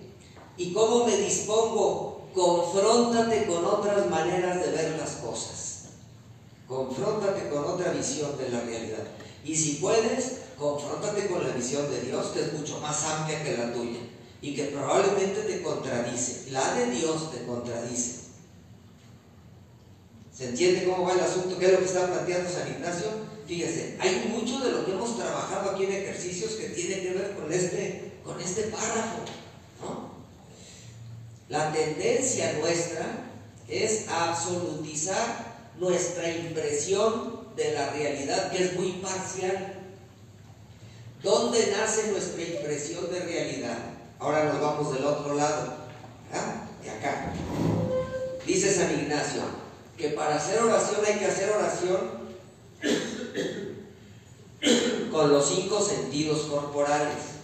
¿Y 0.58 0.74
cómo 0.74 1.06
me 1.06 1.18
dispongo? 1.18 2.16
confróntate 2.36 3.48
con 3.48 3.64
otras 3.64 4.10
maneras 4.10 4.62
de 4.62 4.72
ver 4.72 4.98
las 5.00 5.12
cosas. 5.12 5.86
Confróntate 6.68 7.50
con 7.50 7.64
otra 7.64 7.92
visión 7.92 8.38
de 8.38 8.50
la 8.50 8.60
realidad. 8.60 9.04
Y 9.46 9.56
si 9.56 9.76
puedes, 9.76 10.40
confróntate 10.60 11.28
con 11.28 11.48
la 11.48 11.54
visión 11.54 11.90
de 11.90 12.02
Dios, 12.02 12.28
que 12.28 12.42
es 12.42 12.54
mucho 12.54 12.80
más 12.82 13.04
amplia 13.06 13.44
que 13.44 13.58
la 13.58 13.74
tuya 13.74 14.00
y 14.42 14.54
que 14.54 14.66
probablemente 14.66 15.42
te 15.42 15.64
contradice. 15.64 16.52
La 16.52 16.74
de 16.74 16.88
Dios 16.92 17.32
te 17.32 17.46
contradice. 17.46 18.25
¿Se 20.38 20.50
entiende 20.50 20.86
cómo 20.86 21.06
va 21.06 21.14
el 21.14 21.22
asunto? 21.22 21.58
¿Qué 21.58 21.68
es 21.68 21.72
lo 21.72 21.80
que 21.80 21.86
está 21.86 22.08
planteando 22.08 22.50
San 22.50 22.68
Ignacio? 22.68 23.08
Fíjese, 23.48 23.96
hay 24.00 24.28
mucho 24.30 24.60
de 24.60 24.72
lo 24.72 24.86
que 24.86 24.92
hemos 24.92 25.18
trabajado 25.18 25.72
aquí 25.72 25.86
en 25.86 25.94
ejercicios 25.94 26.54
que 26.54 26.70
tiene 26.70 27.02
que 27.02 27.14
ver 27.14 27.36
con 27.36 27.52
este, 27.54 28.12
con 28.24 28.42
este 28.42 28.64
párrafo. 28.64 29.20
¿no? 29.82 30.10
La 31.48 31.72
tendencia 31.72 32.54
nuestra 32.60 33.06
es 33.70 34.10
absolutizar 34.10 35.56
nuestra 35.80 36.30
impresión 36.30 37.46
de 37.56 37.72
la 37.72 37.92
realidad, 37.92 38.52
que 38.52 38.66
es 38.66 38.74
muy 38.74 38.92
parcial. 38.94 39.74
¿Dónde 41.24 41.74
nace 41.78 42.12
nuestra 42.12 42.42
impresión 42.44 43.10
de 43.10 43.20
realidad? 43.22 43.78
Ahora 44.20 44.44
nos 44.46 44.60
vamos 44.60 44.94
del 44.94 45.06
otro 45.06 45.34
lado, 45.36 45.76
de 46.84 46.90
acá. 46.90 47.32
Dice 48.46 48.74
San 48.74 48.92
Ignacio 49.00 49.65
que 49.98 50.10
para 50.10 50.36
hacer 50.36 50.62
oración 50.62 51.02
hay 51.06 51.20
que 51.20 51.26
hacer 51.26 51.50
oración 51.50 52.26
con 55.12 55.32
los 55.32 55.48
cinco 55.48 55.82
sentidos 55.82 56.42
corporales. 56.44 57.36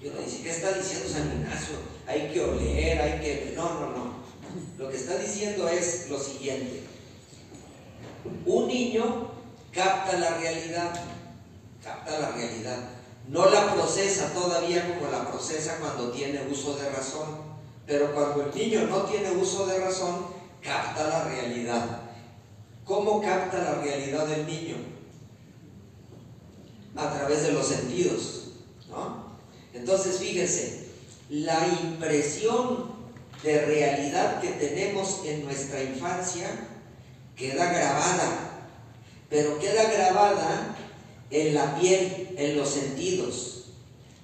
Y 0.00 0.08
uno 0.08 0.20
dice, 0.20 0.42
¿qué 0.42 0.50
está 0.50 0.72
diciendo 0.72 1.08
San 1.08 1.40
Ignacio? 1.40 1.76
Hay 2.06 2.30
que 2.32 2.44
oler, 2.44 3.00
hay 3.00 3.20
que... 3.20 3.54
No, 3.56 3.74
no, 3.74 3.90
no. 3.90 4.14
Lo 4.76 4.90
que 4.90 4.96
está 4.96 5.16
diciendo 5.16 5.68
es 5.68 6.10
lo 6.10 6.18
siguiente. 6.18 6.82
Un 8.44 8.68
niño 8.68 9.30
capta 9.72 10.18
la 10.18 10.38
realidad, 10.38 10.92
capta 11.82 12.18
la 12.18 12.32
realidad. 12.32 12.78
No 13.28 13.48
la 13.48 13.74
procesa 13.74 14.34
todavía 14.34 14.94
como 14.94 15.10
la 15.10 15.30
procesa 15.30 15.78
cuando 15.78 16.10
tiene 16.10 16.46
uso 16.50 16.76
de 16.76 16.90
razón. 16.90 17.54
Pero 17.86 18.14
cuando 18.14 18.44
el 18.44 18.54
niño 18.54 18.86
no 18.86 19.04
tiene 19.04 19.30
uso 19.30 19.66
de 19.66 19.78
razón, 19.78 20.33
capta 20.64 21.06
la 21.08 21.24
realidad. 21.24 22.00
¿Cómo 22.84 23.20
capta 23.20 23.58
la 23.58 23.74
realidad 23.82 24.26
del 24.26 24.46
niño? 24.46 24.76
A 26.96 27.10
través 27.12 27.42
de 27.42 27.52
los 27.52 27.66
sentidos. 27.66 28.40
Entonces, 29.74 30.18
fíjense, 30.18 30.86
la 31.28 31.66
impresión 31.82 32.94
de 33.42 33.66
realidad 33.66 34.40
que 34.40 34.50
tenemos 34.50 35.20
en 35.26 35.44
nuestra 35.44 35.82
infancia 35.82 36.48
queda 37.36 37.66
grabada, 37.72 38.62
pero 39.28 39.58
queda 39.58 39.90
grabada 39.90 40.76
en 41.30 41.54
la 41.54 41.78
piel, 41.78 42.34
en 42.38 42.56
los 42.56 42.70
sentidos. 42.70 43.64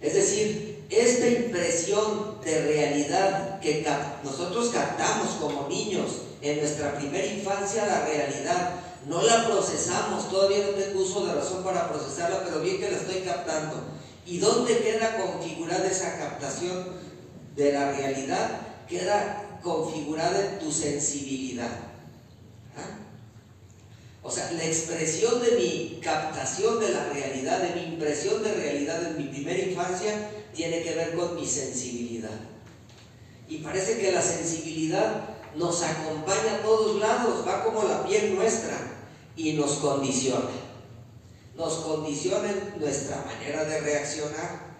Es 0.00 0.14
decir, 0.14 0.86
esta 0.88 1.28
impresión 1.28 2.40
de 2.42 2.62
realidad 2.62 3.60
que 3.60 3.86
nosotros 4.24 4.70
captamos 4.70 5.30
como 5.40 5.68
niños 5.68 6.29
en 6.42 6.58
nuestra 6.58 6.96
primera 6.96 7.26
infancia, 7.26 7.86
la 7.86 8.04
realidad, 8.04 8.80
no 9.06 9.22
la 9.22 9.46
procesamos, 9.46 10.30
todavía 10.30 10.66
no 10.66 10.70
tengo 10.70 11.00
uso 11.00 11.26
de 11.26 11.34
razón 11.34 11.62
para 11.62 11.88
procesarla, 11.88 12.44
pero 12.44 12.60
bien 12.60 12.78
que 12.78 12.90
la 12.90 12.96
estoy 12.98 13.20
captando. 13.20 13.82
¿Y 14.26 14.38
dónde 14.38 14.78
queda 14.78 15.16
configurada 15.16 15.86
esa 15.86 16.18
captación 16.18 16.86
de 17.56 17.72
la 17.72 17.92
realidad? 17.92 18.60
Queda 18.88 19.58
configurada 19.62 20.38
en 20.40 20.58
tu 20.58 20.70
sensibilidad. 20.70 21.70
¿Ah? 22.76 22.98
O 24.22 24.30
sea, 24.30 24.50
la 24.52 24.64
expresión 24.64 25.40
de 25.42 25.52
mi 25.52 26.00
captación 26.02 26.78
de 26.78 26.90
la 26.90 27.04
realidad, 27.06 27.60
de 27.60 27.80
mi 27.80 27.94
impresión 27.94 28.42
de 28.42 28.52
realidad 28.52 29.04
en 29.06 29.16
mi 29.16 29.24
primera 29.24 29.58
infancia, 29.58 30.30
tiene 30.54 30.82
que 30.82 30.94
ver 30.94 31.14
con 31.14 31.34
mi 31.34 31.46
sensibilidad. 31.46 32.38
Y 33.48 33.58
parece 33.58 33.98
que 33.98 34.12
la 34.12 34.22
sensibilidad 34.22 35.29
nos 35.56 35.82
acompaña 35.82 36.56
a 36.56 36.62
todos 36.62 37.00
lados, 37.00 37.46
va 37.46 37.64
como 37.64 37.82
la 37.84 38.04
piel 38.04 38.34
nuestra 38.34 38.76
y 39.36 39.54
nos 39.54 39.72
condiciona 39.74 40.70
nos 41.60 41.74
condicionen 41.74 42.74
nuestra 42.78 43.22
manera 43.24 43.64
de 43.64 43.80
reaccionar. 43.80 44.70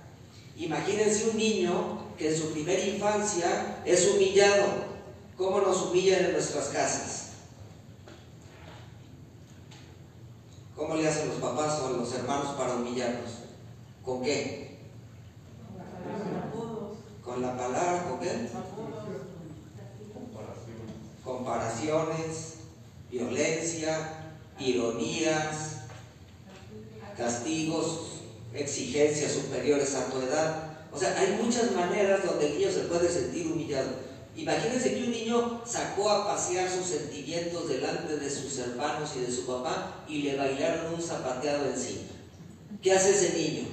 Imagínense 0.57 1.29
un 1.31 1.37
niño 1.37 1.99
que 2.17 2.31
en 2.31 2.37
su 2.37 2.53
primera 2.53 2.83
infancia 2.83 3.83
es 3.85 4.09
humillado. 4.09 4.65
¿Cómo 5.37 5.61
nos 5.61 5.83
humillan 5.83 6.25
en 6.25 6.33
nuestras 6.33 6.69
casas? 6.69 7.27
¿Cómo 10.75 10.95
le 10.95 11.07
hacen 11.07 11.29
los 11.29 11.39
papás 11.39 11.81
o 11.81 11.91
los 11.91 12.13
hermanos 12.15 12.55
para 12.57 12.75
humillarnos? 12.75 13.31
¿Con 14.03 14.23
qué? 14.23 14.71
con 17.23 17.43
la 17.43 17.57
palabra, 17.57 18.09
¿con 18.09 18.19
qué? 18.19 18.49
Violencia, 23.11 24.35
ironías, 24.59 25.77
castigos, 27.17 28.21
exigencias 28.55 29.33
superiores 29.33 29.95
a 29.95 30.07
tu 30.07 30.19
edad. 30.21 30.79
O 30.93 30.99
sea, 30.99 31.19
hay 31.19 31.39
muchas 31.43 31.73
maneras 31.73 32.25
donde 32.25 32.47
el 32.47 32.59
niño 32.59 32.71
se 32.71 32.81
puede 32.81 33.09
sentir 33.09 33.47
humillado. 33.47 34.11
Imagínense 34.37 34.95
que 34.95 35.05
un 35.05 35.11
niño 35.11 35.63
sacó 35.67 36.09
a 36.09 36.27
pasear 36.27 36.71
sus 36.71 36.87
sentimientos 36.87 37.69
delante 37.69 38.17
de 38.17 38.31
sus 38.31 38.59
hermanos 38.59 39.11
y 39.17 39.21
de 39.21 39.33
su 39.33 39.47
papá 39.47 40.05
y 40.09 40.23
le 40.23 40.37
bailaron 40.37 40.95
un 40.95 41.03
zapateado 41.03 41.67
encima. 41.67 42.03
¿Qué 42.81 42.93
hace 42.93 43.11
ese 43.11 43.37
niño? 43.37 43.69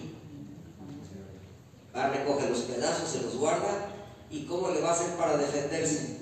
Va, 1.95 2.09
recoge 2.09 2.49
los 2.49 2.59
pedazos, 2.59 3.09
se 3.09 3.21
los 3.21 3.35
guarda 3.37 3.89
y 4.29 4.43
¿cómo 4.45 4.71
le 4.71 4.81
va 4.81 4.89
a 4.89 4.93
hacer 4.93 5.11
para 5.15 5.37
defenderse? 5.37 6.16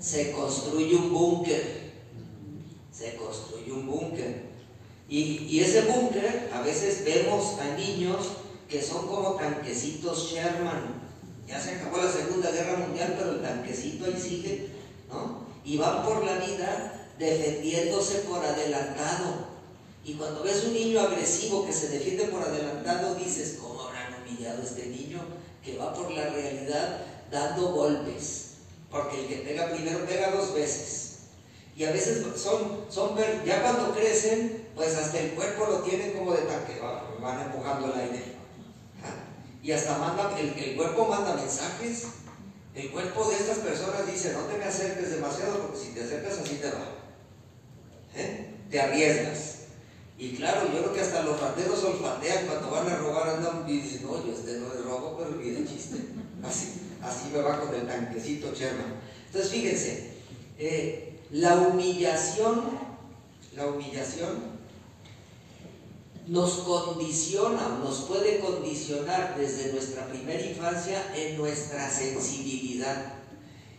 Se 0.00 0.32
construye 0.32 0.94
un 0.96 1.12
búnker. 1.12 1.92
Se 2.92 3.16
construye 3.16 3.72
un 3.72 3.86
búnker. 3.86 4.54
Y, 5.08 5.20
y 5.48 5.60
ese 5.60 5.82
búnker, 5.82 6.50
a 6.52 6.62
veces 6.62 7.04
vemos 7.04 7.58
a 7.58 7.76
niños 7.76 8.28
que 8.68 8.82
son 8.82 9.06
como 9.06 9.34
tanquecitos 9.34 10.30
Sherman. 10.30 11.02
Ya 11.46 11.60
se 11.60 11.76
acabó 11.76 11.98
la 11.98 12.10
Segunda 12.10 12.50
Guerra 12.50 12.78
Mundial, 12.78 13.14
pero 13.18 13.32
el 13.32 13.42
tanquecito 13.42 14.06
ahí 14.06 14.18
sigue, 14.18 14.68
¿no? 15.08 15.44
Y 15.64 15.76
van 15.76 16.04
por 16.04 16.24
la 16.24 16.38
vida 16.38 17.10
defendiéndose 17.18 18.20
por 18.20 18.44
adelantado. 18.44 19.54
Y 20.04 20.14
cuando 20.14 20.42
ves 20.42 20.64
un 20.64 20.74
niño 20.74 21.00
agresivo 21.00 21.66
que 21.66 21.72
se 21.72 21.88
defiende 21.88 22.24
por 22.24 22.42
adelantado, 22.42 23.14
dices, 23.14 23.58
¿cómo 23.60 23.82
habrán 23.82 24.22
humillado 24.22 24.60
a 24.60 24.64
este 24.64 24.86
niño 24.86 25.20
que 25.62 25.78
va 25.78 25.94
por 25.94 26.10
la 26.10 26.28
realidad 26.30 27.00
dando 27.30 27.72
golpes? 27.72 28.43
Porque 28.94 29.22
el 29.22 29.26
que 29.26 29.36
pega 29.38 29.70
primero 29.70 30.06
pega 30.06 30.30
dos 30.30 30.54
veces. 30.54 31.16
Y 31.76 31.82
a 31.82 31.90
veces 31.90 32.22
son, 32.36 32.86
son 32.88 33.16
ya 33.44 33.60
cuando 33.60 33.92
crecen, 33.92 34.68
pues 34.76 34.94
hasta 34.94 35.18
el 35.18 35.32
cuerpo 35.32 35.66
lo 35.66 35.78
tienen 35.80 36.12
como 36.12 36.32
de 36.32 36.42
tanque, 36.42 36.80
van 37.20 37.40
empujando 37.40 37.92
el 37.92 38.00
aire. 38.00 38.22
Y 39.64 39.72
hasta 39.72 39.98
manda, 39.98 40.38
el, 40.38 40.56
el 40.56 40.76
cuerpo 40.76 41.08
manda 41.08 41.34
mensajes. 41.34 42.04
El 42.72 42.92
cuerpo 42.92 43.28
de 43.30 43.34
estas 43.34 43.58
personas 43.58 44.06
dice, 44.06 44.32
no 44.32 44.42
te 44.42 44.58
me 44.58 44.64
acerques 44.64 45.10
demasiado 45.10 45.58
porque 45.58 45.78
si 45.78 45.88
te 45.88 46.04
acercas 46.04 46.38
así 46.38 46.54
te 46.56 46.70
va. 46.70 46.86
¿Eh? 48.14 48.54
Te 48.70 48.80
arriesgas. 48.80 49.54
Y 50.16 50.36
claro, 50.36 50.68
yo 50.72 50.82
creo 50.82 50.92
que 50.92 51.00
hasta 51.00 51.24
los 51.24 51.40
rateros 51.40 51.82
olfatean 51.82 52.46
cuando 52.46 52.70
van 52.70 52.88
a 52.88 52.96
robar, 52.98 53.28
andan 53.28 53.64
y 53.68 53.80
dicen, 53.80 54.04
no, 54.04 54.24
yo 54.24 54.32
este 54.32 54.60
no 54.60 54.72
es 54.72 54.84
robo, 54.84 55.16
pero 55.18 55.36
de 55.36 55.66
chiste. 55.66 55.98
Así, 56.44 56.93
así 57.04 57.28
me 57.32 57.40
va 57.42 57.60
con 57.60 57.74
el 57.74 57.86
tanquecito 57.86 58.52
Sherman. 58.54 58.94
Entonces, 59.26 59.50
fíjense, 59.50 60.10
eh, 60.58 61.20
la 61.30 61.56
humillación, 61.56 62.62
la 63.54 63.66
humillación 63.66 64.54
nos 66.26 66.52
condiciona, 66.60 67.80
nos 67.82 68.02
puede 68.02 68.40
condicionar 68.40 69.34
desde 69.36 69.72
nuestra 69.72 70.06
primera 70.06 70.42
infancia 70.42 71.12
en 71.14 71.36
nuestra 71.36 71.90
sensibilidad. 71.90 73.14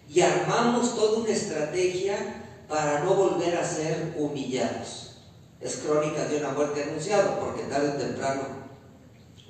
Y 0.08 0.22
armamos 0.22 0.96
toda 0.96 1.20
una 1.20 1.32
estrategia 1.32 2.44
para 2.70 3.04
no 3.04 3.16
volver 3.16 3.58
a 3.58 3.68
ser 3.68 4.14
humillados. 4.18 5.18
Es 5.60 5.78
crónica 5.78 6.26
de 6.26 6.38
una 6.38 6.52
muerte 6.52 6.84
anunciada, 6.84 7.40
porque 7.40 7.64
tarde 7.64 7.90
o 7.90 7.94
temprano 7.94 8.42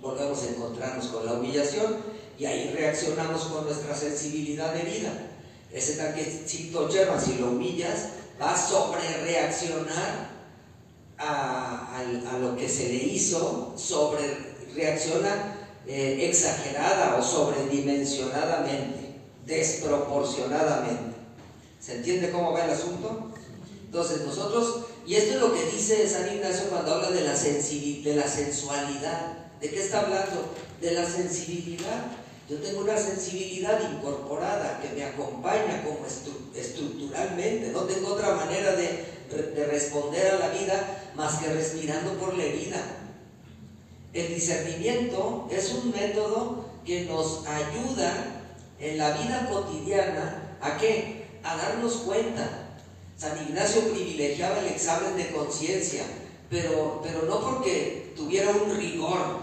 volvemos 0.02 0.42
a 0.44 0.50
encontrarnos 0.50 1.08
con 1.08 1.26
la 1.26 1.34
humillación 1.34 2.15
y 2.38 2.46
ahí 2.46 2.74
reaccionamos 2.76 3.44
con 3.44 3.66
nuestra 3.66 3.96
sensibilidad 3.96 4.76
herida. 4.76 5.12
Ese 5.72 5.96
tanquecito 5.96 6.90
Sherman, 6.90 7.22
si 7.22 7.36
lo 7.36 7.48
humillas, 7.48 8.10
va 8.42 8.54
a 8.54 8.58
sobre 8.58 9.02
reaccionar 9.24 10.36
a, 11.18 12.04
lo 12.40 12.56
que 12.56 12.68
se 12.68 12.90
le 12.90 12.96
hizo, 12.96 13.74
sobre 13.78 14.56
reacciona 14.76 15.56
eh, 15.88 16.28
exagerada 16.30 17.16
o 17.18 17.24
sobredimensionadamente, 17.24 19.16
desproporcionadamente. 19.46 21.16
¿Se 21.80 21.98
entiende 21.98 22.32
cómo 22.32 22.52
va 22.52 22.66
el 22.66 22.72
asunto? 22.72 23.32
Entonces 23.86 24.26
nosotros, 24.26 24.86
y 25.08 25.16
esto 25.16 25.36
es 25.36 25.40
lo 25.40 25.54
que 25.54 25.64
dice 25.72 26.08
San 26.10 26.34
Ignacio 26.36 26.70
cuando 26.70 26.96
habla 26.96 27.12
de 27.12 27.22
la, 27.22 27.34
de 27.34 28.16
la 28.16 28.28
sensualidad. 28.28 29.38
¿De 29.62 29.70
qué 29.70 29.82
está 29.82 30.02
hablando? 30.02 30.54
De 30.82 30.92
la 30.92 31.06
sensibilidad. 31.06 32.06
Yo 32.48 32.58
tengo 32.58 32.82
una 32.82 32.98
sensibilidad 32.98 33.80
incorporada 33.92 34.80
que 34.80 34.90
me 34.90 35.04
acompaña 35.04 35.84
como 35.84 36.06
estructuralmente. 36.56 37.72
No 37.72 37.82
tengo 37.82 38.14
otra 38.14 38.36
manera 38.36 38.74
de, 38.76 39.04
de 39.56 39.66
responder 39.66 40.36
a 40.36 40.40
la 40.40 40.50
vida 40.50 41.12
más 41.16 41.40
que 41.40 41.52
respirando 41.52 42.14
por 42.14 42.38
la 42.38 42.44
herida. 42.44 42.78
El 44.14 44.36
discernimiento 44.36 45.48
es 45.52 45.74
un 45.74 45.92
método 45.92 46.66
que 46.86 47.06
nos 47.06 47.46
ayuda 47.48 48.44
en 48.80 48.98
la 48.98 49.12
vida 49.18 49.50
cotidiana 49.52 50.58
a 50.62 50.78
qué? 50.78 51.26
A 51.44 51.58
darnos 51.58 51.94
cuenta. 51.98 52.78
San 53.18 53.42
Ignacio 53.42 53.90
privilegiaba 53.92 54.60
el 54.60 54.68
examen 54.68 55.18
de 55.18 55.32
conciencia, 55.32 56.04
pero, 56.50 57.02
pero 57.04 57.24
no 57.24 57.42
porque 57.42 58.14
tuviera 58.16 58.52
un 58.52 58.78
rigor, 58.78 59.40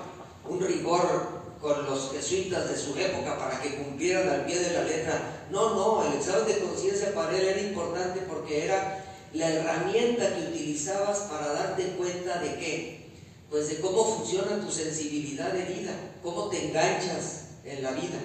un 0.48 0.60
rigor 0.60 1.31
con 1.62 1.86
los 1.86 2.10
jesuitas 2.10 2.68
de 2.68 2.76
su 2.76 2.98
época 2.98 3.38
para 3.38 3.62
que 3.62 3.76
cumplieran 3.76 4.28
al 4.28 4.44
pie 4.44 4.58
de 4.58 4.72
la 4.74 4.82
letra. 4.82 5.46
No, 5.50 5.74
no, 5.74 6.04
el 6.04 6.18
examen 6.18 6.46
de 6.46 6.58
conciencia 6.58 7.14
para 7.14 7.38
él 7.38 7.46
era 7.46 7.60
importante 7.60 8.20
porque 8.28 8.64
era 8.64 9.04
la 9.32 9.48
herramienta 9.48 10.34
que 10.34 10.48
utilizabas 10.48 11.20
para 11.20 11.52
darte 11.52 11.84
cuenta 11.96 12.40
de 12.40 12.56
qué? 12.56 13.02
Pues 13.48 13.68
de 13.68 13.80
cómo 13.80 14.04
funciona 14.16 14.60
tu 14.60 14.72
sensibilidad 14.72 15.52
de 15.52 15.64
vida, 15.64 15.92
cómo 16.22 16.48
te 16.48 16.68
enganchas 16.68 17.44
en 17.64 17.82
la 17.82 17.92
vida, 17.92 18.18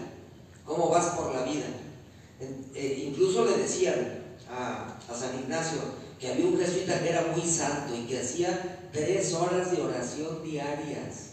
cómo 0.65 0.89
vas 0.89 1.15
por 1.15 1.33
la 1.35 1.43
vida. 1.43 1.65
Eh, 2.73 3.03
incluso 3.07 3.45
le 3.45 3.57
decían 3.57 4.23
a, 4.49 4.97
San 5.13 5.39
Ignacio 5.39 5.79
que 6.19 6.31
había 6.31 6.45
un 6.45 6.57
jesuita 6.57 6.99
que 7.01 7.09
era 7.09 7.21
muy 7.35 7.47
santo 7.47 7.95
y 7.95 8.05
que 8.05 8.19
hacía 8.19 8.89
tres 8.91 9.33
horas 9.33 9.71
de 9.71 9.81
oración 9.81 10.43
diarias. 10.43 11.26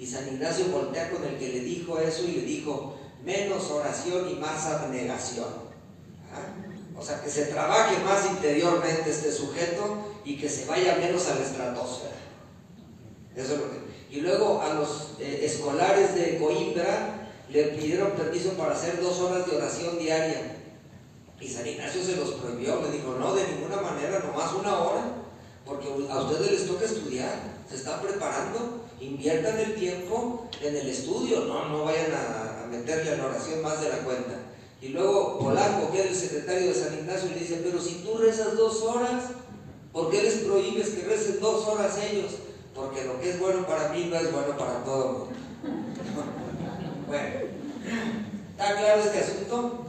Y 0.00 0.06
San 0.06 0.26
Ignacio 0.26 0.64
voltea 0.68 1.10
con 1.10 1.22
el 1.24 1.36
que 1.36 1.48
le 1.50 1.60
dijo 1.60 1.98
eso 1.98 2.24
y 2.24 2.32
le 2.32 2.40
dijo, 2.40 2.96
menos 3.22 3.70
oración 3.70 4.30
y 4.30 4.34
más 4.36 4.64
abnegación. 4.64 5.48
O 6.96 7.02
sea, 7.02 7.22
que 7.22 7.28
se 7.28 7.46
trabaje 7.46 8.02
más 8.02 8.24
interiormente 8.30 9.10
este 9.10 9.30
sujeto 9.30 9.98
y 10.24 10.38
que 10.38 10.48
se 10.48 10.64
vaya 10.64 10.96
menos 10.96 11.28
a 11.28 11.34
la 11.34 11.42
estratosfera. 11.42 12.16
Eso 13.36 13.54
es 13.54 13.60
lo 13.60 13.70
que... 13.70 13.90
Y 14.10 14.22
luego 14.22 14.62
a 14.62 14.72
los 14.72 15.12
eh, 15.20 15.42
escolares 15.42 16.14
de 16.14 16.38
Coimbra 16.38 17.28
le 17.50 17.64
pidieron 17.64 18.12
permiso 18.12 18.54
para 18.54 18.72
hacer 18.72 19.02
dos 19.02 19.20
horas 19.20 19.46
de 19.46 19.56
oración 19.56 19.98
diaria. 19.98 20.56
Y 21.38 21.46
San 21.46 21.66
Ignacio 21.66 22.02
se 22.02 22.16
los 22.16 22.30
prohibió, 22.32 22.80
le 22.80 22.90
dijo, 22.90 23.16
no, 23.20 23.34
de 23.34 23.46
ninguna 23.48 23.82
manera, 23.82 24.18
nomás 24.20 24.52
una 24.54 24.78
hora, 24.78 25.04
porque 25.66 25.88
a 25.88 26.22
ustedes 26.22 26.52
les 26.52 26.66
toca 26.66 26.86
estudiar, 26.86 27.34
se 27.68 27.76
están 27.76 28.00
preparando, 28.00 28.79
inviertan 29.00 29.58
el 29.58 29.74
tiempo 29.74 30.48
en 30.62 30.76
el 30.76 30.88
estudio, 30.88 31.40
no, 31.46 31.68
no 31.68 31.84
vayan 31.84 32.12
a, 32.12 32.66
meterle 32.70 33.12
a 33.12 33.16
la 33.16 33.26
oración 33.26 33.62
más 33.62 33.80
de 33.80 33.88
la 33.88 33.98
cuenta. 33.98 34.34
Y 34.80 34.88
luego 34.88 35.38
Polanco, 35.38 35.90
que 35.90 36.00
era 36.00 36.10
el 36.10 36.16
secretario 36.16 36.68
de 36.68 36.74
San 36.74 36.94
Ignacio, 36.94 37.30
le 37.30 37.40
dice, 37.40 37.60
pero 37.64 37.80
si 37.80 37.96
tú 37.96 38.16
rezas 38.18 38.56
dos 38.56 38.82
horas, 38.82 39.24
¿por 39.92 40.10
qué 40.10 40.22
les 40.22 40.34
prohíbes 40.36 40.90
que 40.90 41.02
recen 41.02 41.40
dos 41.40 41.66
horas 41.66 41.98
ellos? 42.10 42.32
Porque 42.74 43.04
lo 43.04 43.20
que 43.20 43.30
es 43.30 43.40
bueno 43.40 43.66
para 43.66 43.88
mí 43.88 44.06
no 44.08 44.16
es 44.16 44.32
bueno 44.32 44.56
para 44.56 44.84
todo 44.84 45.28
bueno, 47.06 47.28
¿está 48.52 48.76
claro 48.76 49.02
este 49.02 49.18
asunto? 49.18 49.84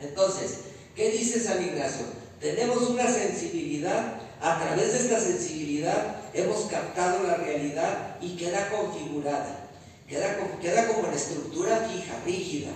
Entonces, 0.00 0.58
¿qué 0.94 1.10
dice 1.10 1.40
San 1.40 1.62
Ignacio? 1.62 2.06
Tenemos 2.40 2.88
una 2.88 3.06
sensibilidad, 3.06 4.20
a 4.40 4.58
través 4.60 4.92
de 4.92 4.98
esta 5.00 5.20
sensibilidad 5.20 6.16
hemos 6.32 6.62
captado 6.66 7.22
la 7.26 7.36
realidad 7.36 8.16
y 8.20 8.36
queda 8.36 8.70
configurada, 8.70 9.68
queda, 10.08 10.36
queda 10.60 10.88
como 10.88 11.08
en 11.08 11.14
estructura 11.14 11.88
fija, 11.90 12.14
rígida. 12.24 12.70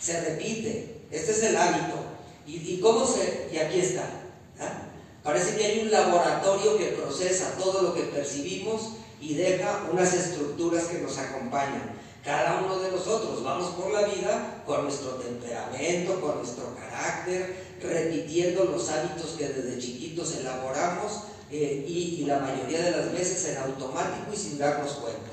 se 0.00 0.20
repite. 0.20 0.94
Este 1.10 1.30
es 1.30 1.42
el 1.44 1.56
hábito. 1.56 1.94
¿Y, 2.46 2.78
cómo 2.80 3.06
se.? 3.06 3.48
Y 3.52 3.56
aquí 3.58 3.80
está. 3.80 4.04
Parece 5.22 5.56
que 5.56 5.64
hay 5.64 5.80
un 5.80 5.90
laboratorio 5.90 6.76
que 6.76 6.86
procesa 6.88 7.52
todo 7.58 7.82
lo 7.82 7.94
que 7.94 8.02
percibimos 8.02 8.96
y 9.20 9.34
deja 9.34 9.86
unas 9.90 10.12
estructuras 10.12 10.84
que 10.84 10.98
nos 10.98 11.16
acompañan. 11.16 11.94
Cada 12.24 12.62
uno 12.64 12.78
de 12.78 12.90
nosotros 12.90 13.44
vamos 13.44 13.74
por 13.74 13.92
la 13.92 14.08
vida 14.08 14.62
con 14.64 14.84
nuestro 14.84 15.10
temperamento, 15.16 16.18
con 16.22 16.38
nuestro 16.38 16.74
carácter, 16.74 17.54
repitiendo 17.82 18.64
los 18.64 18.88
hábitos 18.88 19.34
que 19.36 19.48
desde 19.48 19.78
chiquitos 19.78 20.36
elaboramos 20.36 21.24
eh, 21.50 21.84
y, 21.86 22.24
la 22.24 22.38
mayoría 22.38 22.80
de 22.82 22.90
las 22.92 23.12
veces 23.12 23.50
en 23.50 23.58
automático 23.58 24.32
y 24.32 24.36
sin 24.36 24.58
darnos 24.58 24.92
cuenta. 24.92 25.30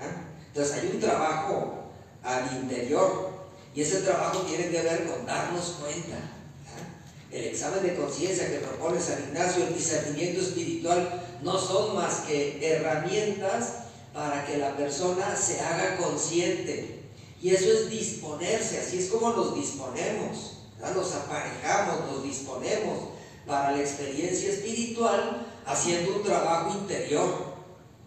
¿ah? 0.00 0.26
Entonces 0.48 0.74
hay 0.74 0.90
un 0.92 1.00
trabajo 1.00 1.84
al 2.24 2.52
interior 2.52 3.30
y 3.72 3.82
ese 3.82 4.00
trabajo 4.00 4.40
tiene 4.40 4.70
que 4.70 4.82
ver 4.82 5.08
con 5.08 5.24
darnos 5.24 5.76
cuenta. 5.80 6.16
El 7.30 7.44
examen 7.44 7.82
de 7.82 7.94
conciencia 7.94 8.50
que 8.50 8.58
propone 8.58 9.00
San 9.00 9.22
Ignacio, 9.22 9.64
el 9.64 9.74
discernimiento 9.74 10.40
espiritual, 10.42 11.22
no 11.42 11.56
son 11.56 11.94
más 11.94 12.22
que 12.26 12.58
herramientas 12.60 13.81
para 14.12 14.44
que 14.44 14.58
la 14.58 14.76
persona 14.76 15.34
se 15.36 15.60
haga 15.60 15.96
consciente. 15.96 17.00
Y 17.40 17.50
eso 17.54 17.72
es 17.72 17.90
disponerse, 17.90 18.80
así 18.80 18.98
es 18.98 19.08
como 19.08 19.30
nos 19.30 19.54
disponemos, 19.54 20.58
nos 20.94 21.14
aparejamos, 21.14 22.10
nos 22.10 22.22
disponemos 22.22 22.98
para 23.46 23.72
la 23.72 23.80
experiencia 23.80 24.50
espiritual 24.50 25.46
haciendo 25.66 26.16
un 26.16 26.22
trabajo 26.22 26.78
interior. 26.78 27.52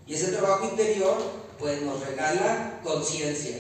Y 0.08 0.13
ese 0.13 0.32
trabajo 0.32 0.65
interior 0.65 1.18
pues 1.60 1.82
nos 1.82 2.06
regala 2.06 2.80
conciencia. 2.84 3.58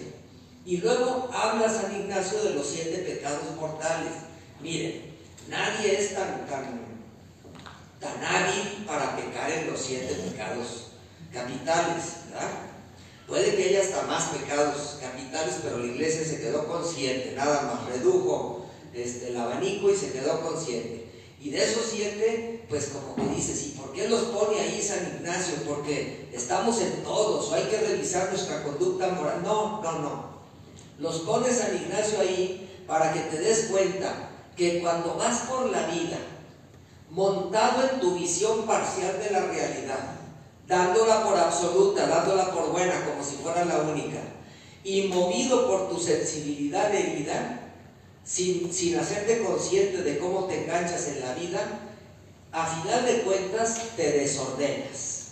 Y 0.65 0.77
luego 0.77 1.29
habla 1.33 1.69
San 1.69 1.95
Ignacio 1.95 2.43
de 2.43 2.51
los 2.51 2.67
siete 2.67 2.99
pecados 2.99 3.55
mortales. 3.59 4.13
Miren, 4.61 5.13
nadie 5.49 5.99
es 5.99 6.15
tan, 6.15 6.47
tan, 6.47 6.81
tan 7.99 8.23
hábil 8.23 8.85
para 8.85 9.15
pecar 9.15 9.51
en 9.51 9.71
los 9.71 9.79
siete 9.79 10.13
pecados 10.13 10.84
capitales, 11.35 12.03
¿verdad? 12.31 12.49
Puede 13.27 13.55
que 13.55 13.65
haya 13.65 13.81
hasta 13.81 14.03
más 14.03 14.29
pecados 14.29 14.97
capitales, 15.01 15.55
pero 15.61 15.79
la 15.79 15.85
iglesia 15.85 16.23
se 16.23 16.39
quedó 16.39 16.65
consciente, 16.67 17.33
nada 17.35 17.63
más 17.63 17.89
redujo 17.89 18.65
este, 18.93 19.29
el 19.29 19.37
abanico 19.37 19.91
y 19.91 19.95
se 19.95 20.11
quedó 20.11 20.41
consciente. 20.41 21.11
Y 21.41 21.49
de 21.49 21.63
esos 21.63 21.85
siete, 21.91 22.65
pues 22.69 22.85
como 22.89 23.15
que 23.15 23.35
dices, 23.35 23.67
¿y 23.67 23.69
por 23.71 23.91
qué 23.91 24.07
los 24.07 24.21
pone 24.21 24.59
ahí 24.59 24.81
San 24.81 25.05
Ignacio? 25.15 25.55
Porque 25.67 26.29
estamos 26.33 26.79
en 26.81 27.03
todos, 27.03 27.51
o 27.51 27.55
hay 27.55 27.63
que 27.63 27.77
revisar 27.77 28.29
nuestra 28.29 28.63
conducta 28.63 29.09
moral. 29.09 29.41
No, 29.43 29.81
no, 29.81 29.99
no. 29.99 30.35
Los 30.97 31.19
pone 31.19 31.51
San 31.51 31.75
Ignacio 31.75 32.19
ahí 32.21 32.83
para 32.87 33.11
que 33.11 33.19
te 33.19 33.39
des 33.39 33.65
cuenta 33.65 34.29
que 34.55 34.79
cuando 34.81 35.15
vas 35.15 35.41
por 35.41 35.69
la 35.69 35.85
vida, 35.87 36.17
montado 37.09 37.89
en 37.89 37.99
tu 37.99 38.15
visión 38.15 38.65
parcial 38.65 39.19
de 39.19 39.31
la 39.31 39.41
realidad, 39.41 40.15
dándola 40.67 41.23
por 41.23 41.37
absoluta, 41.37 42.07
dándola 42.07 42.51
por 42.51 42.71
buena, 42.71 43.05
como 43.05 43.23
si 43.23 43.35
fuera 43.37 43.65
la 43.65 43.79
única, 43.79 44.19
y 44.83 45.07
movido 45.07 45.67
por 45.67 45.89
tu 45.89 45.99
sensibilidad 45.99 46.93
herida, 46.93 47.61
sin, 48.23 48.73
sin 48.73 48.97
hacerte 48.97 49.43
consciente 49.43 50.01
de 50.01 50.17
cómo 50.17 50.45
te 50.45 50.63
enganchas 50.63 51.07
en 51.09 51.21
la 51.21 51.33
vida, 51.35 51.59
a 52.51 52.81
final 52.81 53.05
de 53.05 53.21
cuentas 53.21 53.81
te 53.95 54.11
desordenas. 54.11 55.23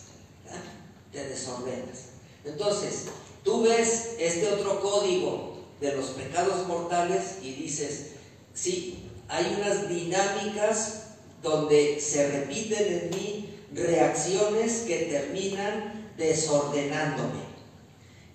Te 1.11 1.23
desordenas. 1.29 2.09
Entonces, 2.43 3.05
tú 3.43 3.63
ves 3.63 4.15
este 4.19 4.51
otro 4.51 4.81
código 4.81 5.57
de 5.79 5.95
los 5.95 6.07
pecados 6.07 6.67
mortales 6.67 7.37
y 7.41 7.53
dices, 7.53 8.07
sí, 8.53 9.09
hay 9.27 9.55
unas 9.57 9.87
dinámicas 9.89 11.03
donde 11.41 11.99
se 11.99 12.29
repiten 12.29 12.87
en 12.87 13.09
mí 13.09 13.52
reacciones 13.73 14.83
que 14.87 14.97
terminan 15.11 16.11
desordenándome. 16.17 17.43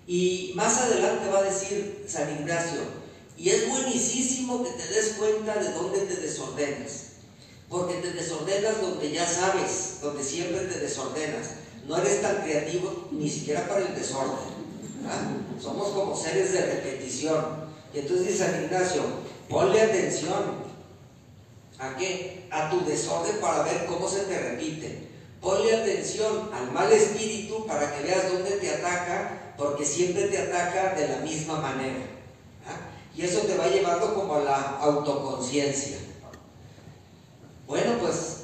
Y 0.07 0.53
más 0.55 0.77
adelante 0.81 1.29
va 1.29 1.39
a 1.39 1.43
decir 1.43 2.05
San 2.07 2.31
Ignacio, 2.31 2.81
y 3.37 3.49
es 3.49 3.69
buenísimo 3.69 4.63
que 4.63 4.71
te 4.71 4.87
des 4.87 5.13
cuenta 5.17 5.55
de 5.55 5.71
dónde 5.71 5.99
te 5.99 6.15
desordenas, 6.17 7.03
porque 7.69 7.95
te 7.95 8.11
desordenas 8.11 8.81
donde 8.81 9.11
ya 9.11 9.25
sabes, 9.25 9.99
donde 10.01 10.23
siempre 10.23 10.61
te 10.61 10.79
desordenas. 10.79 11.51
No 11.87 11.97
eres 11.97 12.21
tan 12.21 12.41
creativo 12.41 13.07
ni 13.11 13.29
siquiera 13.29 13.67
para 13.67 13.81
el 13.81 13.95
desorden. 13.95 14.59
Somos 15.61 15.89
como 15.89 16.15
seres 16.15 16.51
de 16.51 16.65
repetición. 16.65 17.69
Y 17.93 17.99
entonces 17.99 18.27
dice 18.27 18.45
San 18.45 18.63
Ignacio, 18.63 19.03
ponle 19.47 19.81
atención. 19.81 20.69
¿A 21.79 21.95
qué? 21.95 22.45
A 22.51 22.69
tu 22.69 22.85
desorden 22.85 23.39
para 23.39 23.63
ver 23.63 23.85
cómo 23.85 24.09
se 24.09 24.19
te 24.21 24.37
repite. 24.37 25.08
Ponle 25.41 25.75
atención 25.75 26.49
al 26.53 26.71
mal 26.71 26.91
espíritu 26.91 27.65
para 27.65 27.95
que 27.95 28.03
veas 28.03 28.31
dónde 28.31 28.51
te 28.51 28.69
ataca, 28.71 29.53
porque 29.57 29.85
siempre 29.85 30.23
te 30.27 30.37
ataca 30.37 30.95
de 30.95 31.07
la 31.07 31.17
misma 31.17 31.59
manera. 31.59 32.05
Y 33.15 33.23
eso 33.23 33.41
te 33.41 33.57
va 33.57 33.67
llevando 33.67 34.13
como 34.13 34.35
a 34.35 34.39
la 34.39 34.77
autoconciencia. 34.79 35.97
Bueno, 37.67 37.97
pues 37.99 38.39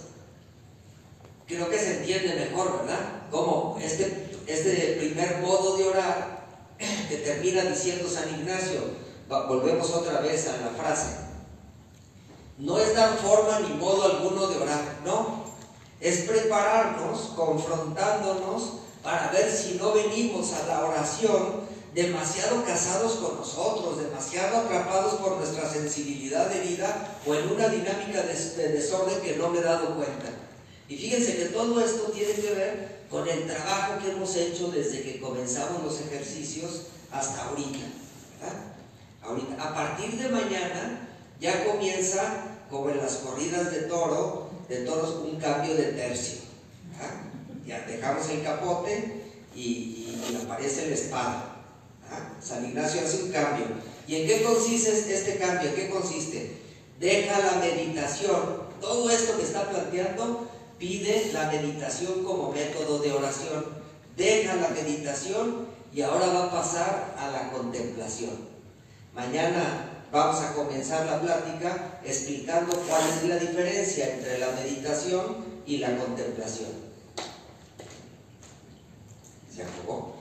creo 1.47 1.69
que 1.69 1.77
se 1.77 1.99
entiende 1.99 2.35
mejor, 2.35 2.79
¿verdad? 2.79 3.29
Como 3.31 3.77
este, 3.81 4.29
este 4.47 4.97
primer 4.99 5.37
modo 5.37 5.77
de 5.77 5.85
orar 5.85 6.45
que 7.09 7.17
termina 7.17 7.63
diciendo 7.63 8.09
San 8.09 8.29
Ignacio, 8.29 8.81
volvemos 9.27 9.89
otra 9.91 10.19
vez 10.21 10.47
a 10.47 10.57
la 10.57 10.69
frase, 10.71 11.17
no 12.57 12.79
es 12.79 12.95
dar 12.95 13.17
forma 13.17 13.59
ni 13.61 13.75
modo 13.75 14.03
alguno 14.03 14.47
de 14.47 14.57
orar, 14.57 14.99
no, 15.03 15.44
es 16.01 16.21
prepararnos 16.21 17.31
confrontándonos 17.35 18.73
para 19.03 19.29
ver 19.31 19.51
si 19.51 19.75
no 19.75 19.93
venimos 19.93 20.53
a 20.53 20.67
la 20.67 20.85
oración 20.85 21.65
demasiado 21.95 22.65
casados 22.65 23.13
con 23.13 23.37
nosotros, 23.37 24.03
demasiado 24.03 24.57
atrapados 24.57 25.13
por 25.13 25.37
nuestra 25.37 25.67
sensibilidad 25.71 26.49
de 26.49 26.59
vida 26.59 27.17
o 27.25 27.33
en 27.33 27.49
una 27.49 27.69
dinámica 27.69 28.21
de, 28.21 28.67
desorden 28.69 29.21
que 29.21 29.37
no 29.37 29.49
me 29.49 29.59
he 29.59 29.63
dado 29.63 29.95
cuenta. 29.95 30.29
Y 30.89 30.97
fíjense 30.97 31.37
que 31.37 31.45
todo 31.45 31.79
esto 31.79 32.11
tiene 32.11 32.33
que 32.33 32.53
ver 32.53 33.05
con 33.09 33.27
el 33.27 33.47
trabajo 33.47 33.99
que 34.03 34.11
hemos 34.11 34.35
hecho 34.35 34.67
desde 34.67 35.03
que 35.03 35.21
comenzamos 35.21 35.83
los 35.83 36.01
ejercicios 36.01 36.87
hasta 37.11 37.45
ahorita. 37.45 37.79
ahorita. 39.23 39.63
A 39.63 39.73
partir 39.73 40.21
de 40.21 40.29
mañana 40.29 41.07
ya 41.39 41.65
comienza, 41.65 42.57
como 42.69 42.89
en 42.89 42.97
las 42.97 43.15
corridas 43.15 43.71
de 43.71 43.83
toro, 43.83 44.44
de 44.69 44.77
toros, 44.77 45.21
un 45.23 45.39
cambio 45.39 45.75
de 45.75 45.93
tercio. 45.93 46.39
Ya 47.65 47.81
dejamos 47.87 48.29
el 48.29 48.43
capote 48.43 49.21
y, 49.55 50.17
aparece 50.43 50.89
la 50.89 50.95
espada. 50.95 51.51
San 52.41 52.65
Ignacio 52.65 53.01
hace 53.01 53.23
un 53.23 53.31
cambio. 53.31 53.65
¿Y 54.07 54.15
en 54.17 54.27
qué 54.27 54.43
consiste 54.43 54.91
este 54.91 55.37
cambio? 55.37 55.69
¿En 55.69 55.75
qué 55.75 55.89
consiste? 55.89 56.57
Deja 56.99 57.39
la 57.39 57.53
meditación. 57.53 58.65
Todo 58.79 59.09
esto 59.09 59.37
que 59.37 59.43
está 59.43 59.67
planteando 59.69 60.47
pide 60.77 61.31
la 61.33 61.47
meditación 61.47 62.23
como 62.23 62.51
método 62.51 62.99
de 62.99 63.11
oración. 63.11 63.65
Deja 64.15 64.55
la 64.55 64.69
meditación 64.69 65.67
y 65.93 66.01
ahora 66.01 66.27
va 66.27 66.45
a 66.45 66.51
pasar 66.51 67.15
a 67.17 67.31
la 67.31 67.51
contemplación. 67.51 68.31
Mañana 69.13 69.94
vamos 70.15 70.41
a 70.41 70.53
comenzar 70.53 71.05
la 71.05 71.19
plática 71.19 71.99
explicando 72.01 72.73
cuál 72.87 73.01
es 73.09 73.23
la 73.27 73.35
diferencia 73.35 74.13
entre 74.13 74.37
la 74.39 74.47
meditación 74.51 75.43
y 75.65 75.79
la 75.79 75.97
contemplación. 75.97 76.69
Se 79.53 79.63
acabó. 79.63 80.15